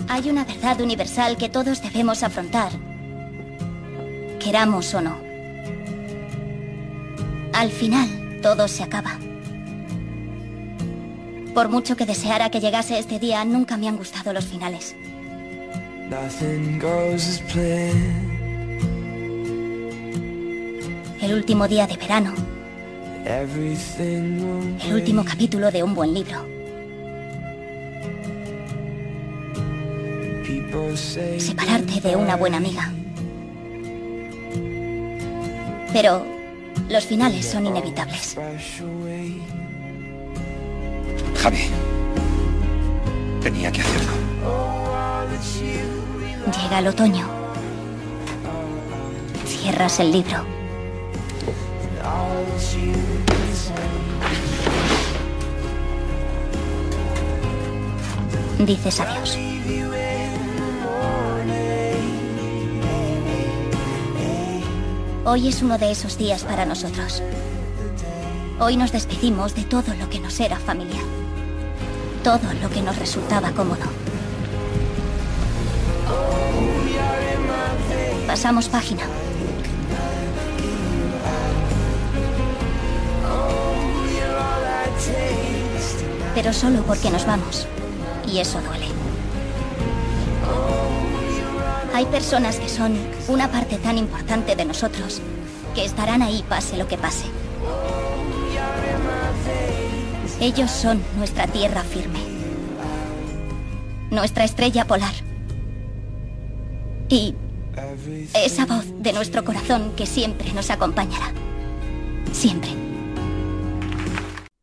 Hay 0.08 0.28
una 0.28 0.44
verdad 0.44 0.80
universal 0.80 1.36
que 1.36 1.48
todos 1.48 1.82
debemos 1.82 2.24
afrontar, 2.24 2.72
queramos 4.40 4.92
o 4.92 5.00
no. 5.00 5.20
Al 7.52 7.70
final, 7.70 8.25
todo 8.42 8.68
se 8.68 8.82
acaba. 8.82 9.18
Por 11.54 11.68
mucho 11.68 11.96
que 11.96 12.04
deseara 12.04 12.50
que 12.50 12.60
llegase 12.60 12.98
este 12.98 13.18
día, 13.18 13.44
nunca 13.44 13.76
me 13.76 13.88
han 13.88 13.96
gustado 13.96 14.32
los 14.32 14.44
finales. 14.44 14.94
El 21.20 21.34
último 21.34 21.66
día 21.66 21.86
de 21.86 21.96
verano. 21.96 22.34
El 23.24 24.94
último 24.94 25.24
capítulo 25.24 25.70
de 25.70 25.82
un 25.82 25.94
buen 25.94 26.14
libro. 26.14 26.46
Separarte 31.38 32.00
de 32.00 32.16
una 32.16 32.36
buena 32.36 32.58
amiga. 32.58 32.92
Pero 35.92 36.35
los 36.88 37.04
finales 37.04 37.46
son 37.46 37.66
inevitables. 37.66 38.36
Javi, 41.36 41.70
tenía 43.42 43.70
que 43.72 43.80
hacerlo. 43.80 44.12
Llega 46.62 46.78
el 46.78 46.88
otoño. 46.88 47.28
Cierras 49.46 50.00
el 50.00 50.12
libro. 50.12 50.44
Dices 58.58 59.00
adiós. 59.00 59.38
Hoy 65.28 65.48
es 65.48 65.60
uno 65.60 65.76
de 65.76 65.90
esos 65.90 66.16
días 66.18 66.44
para 66.44 66.64
nosotros. 66.64 67.20
Hoy 68.60 68.76
nos 68.76 68.92
despedimos 68.92 69.56
de 69.56 69.64
todo 69.64 69.92
lo 69.98 70.08
que 70.08 70.20
nos 70.20 70.38
era 70.38 70.56
familiar. 70.56 71.02
Todo 72.22 72.52
lo 72.62 72.70
que 72.70 72.80
nos 72.80 72.96
resultaba 72.96 73.50
cómodo. 73.50 73.86
Pasamos 78.28 78.68
página. 78.68 79.02
Pero 86.36 86.52
solo 86.52 86.84
porque 86.84 87.10
nos 87.10 87.26
vamos. 87.26 87.66
Y 88.32 88.38
eso 88.38 88.60
duele. 88.60 88.95
Hay 91.96 92.04
personas 92.04 92.60
que 92.60 92.68
son 92.68 92.94
una 93.26 93.50
parte 93.50 93.78
tan 93.78 93.96
importante 93.96 94.54
de 94.54 94.66
nosotros 94.66 95.22
que 95.74 95.82
estarán 95.82 96.20
ahí 96.20 96.44
pase 96.46 96.76
lo 96.76 96.86
que 96.86 96.98
pase. 96.98 97.24
Ellos 100.38 100.70
son 100.70 101.02
nuestra 101.16 101.46
tierra 101.46 101.82
firme, 101.82 102.18
nuestra 104.10 104.44
estrella 104.44 104.84
polar 104.84 105.14
y 107.08 107.34
esa 108.34 108.66
voz 108.66 108.84
de 108.98 109.14
nuestro 109.14 109.42
corazón 109.42 109.92
que 109.96 110.04
siempre 110.04 110.52
nos 110.52 110.68
acompañará. 110.68 111.32
Siempre. 112.30 112.85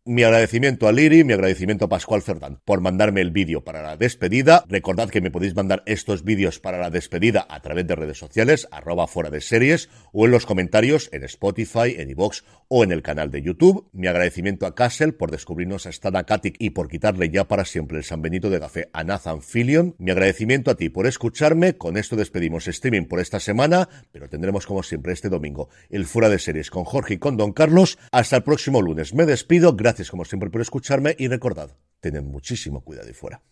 Mi 0.06 0.24
agradecimiento 0.24 0.90
a 0.90 0.92
Liri, 0.92 1.24
mi 1.24 1.32
agradecimiento 1.32 1.86
a 1.86 1.88
Pascual 1.88 2.22
Cerdán 2.22 2.60
por 2.66 2.82
mandarme 2.82 3.22
el 3.22 3.32
vídeo 3.32 3.64
para 3.64 3.82
la 3.82 3.96
despedida. 3.96 4.66
Recordad 4.68 5.10
que 5.10 5.22
me 5.22 5.32
podéis 5.32 5.56
mandar 5.56 5.82
estos 5.86 6.26
vídeos 6.26 6.60
para 6.60 6.78
la 6.78 6.90
despedida 6.90 7.46
a 7.48 7.62
través 7.62 7.88
de 7.88 7.96
redes 7.96 8.18
sociales, 8.18 8.68
arroba 8.72 9.08
fuera 9.08 9.30
de 9.30 9.40
series, 9.40 9.88
o 10.12 10.26
en 10.26 10.32
los 10.32 10.46
comentarios 10.46 11.10
en 11.14 11.24
Spotify, 11.24 11.96
en 11.98 12.10
iVoox 12.10 12.42
o 12.76 12.84
en 12.84 12.92
el 12.92 13.04
canal 13.04 13.30
de 13.30 13.44
YouTube. 13.44 13.88
Mi 13.94 14.08
agradecimiento 14.08 14.66
a 14.66 14.74
Castle 14.74 15.14
por 15.14 15.30
descubrirnos 15.30 15.86
a 15.86 15.92
Stana 15.92 16.24
Katic 16.24 16.56
y 16.58 16.72
por 16.72 16.90
quitarle 16.90 17.30
ya 17.30 17.48
para 17.48 17.66
siempre 17.66 18.00
el 18.00 18.04
San 18.04 18.24
Benito 18.24 18.50
de 18.50 18.60
Café 18.60 18.90
a 18.94 19.04
Nathan 19.04 19.44
Fillion. 19.44 19.94
Mi 20.00 20.10
agradecimiento 20.10 20.72
a 20.72 20.76
ti 20.76 20.90
por 20.90 21.06
escucharme. 21.06 21.78
Con 21.78 21.98
esto 21.98 22.16
despedimos 22.16 22.68
streaming 22.68 23.06
por 23.06 23.20
esta 23.20 23.40
semana, 23.40 23.88
pero 24.12 24.28
tendremos 24.28 24.66
como 24.66 24.82
siempre 24.82 25.14
este 25.14 25.30
domingo 25.30 25.70
el 25.92 26.06
fuera 26.06 26.30
de 26.30 26.40
series 26.40 26.72
con 26.72 26.84
Jorge 26.84 27.14
y 27.14 27.18
con 27.20 27.38
Don 27.38 27.54
Carlos. 27.54 28.00
Hasta 28.12 28.38
el 28.38 28.44
próximo 28.44 28.82
lunes. 28.82 29.14
Me 29.14 29.28
despido. 29.28 29.76
Gracias 29.76 30.10
como 30.10 30.26
siempre 30.26 30.50
por 30.50 30.62
escucharme 30.62 31.16
y 31.20 31.28
recordad, 31.28 31.78
tened 32.00 32.24
muchísimo 32.24 32.82
cuidado 32.82 33.08
y 33.08 33.14
fuera. 33.14 33.44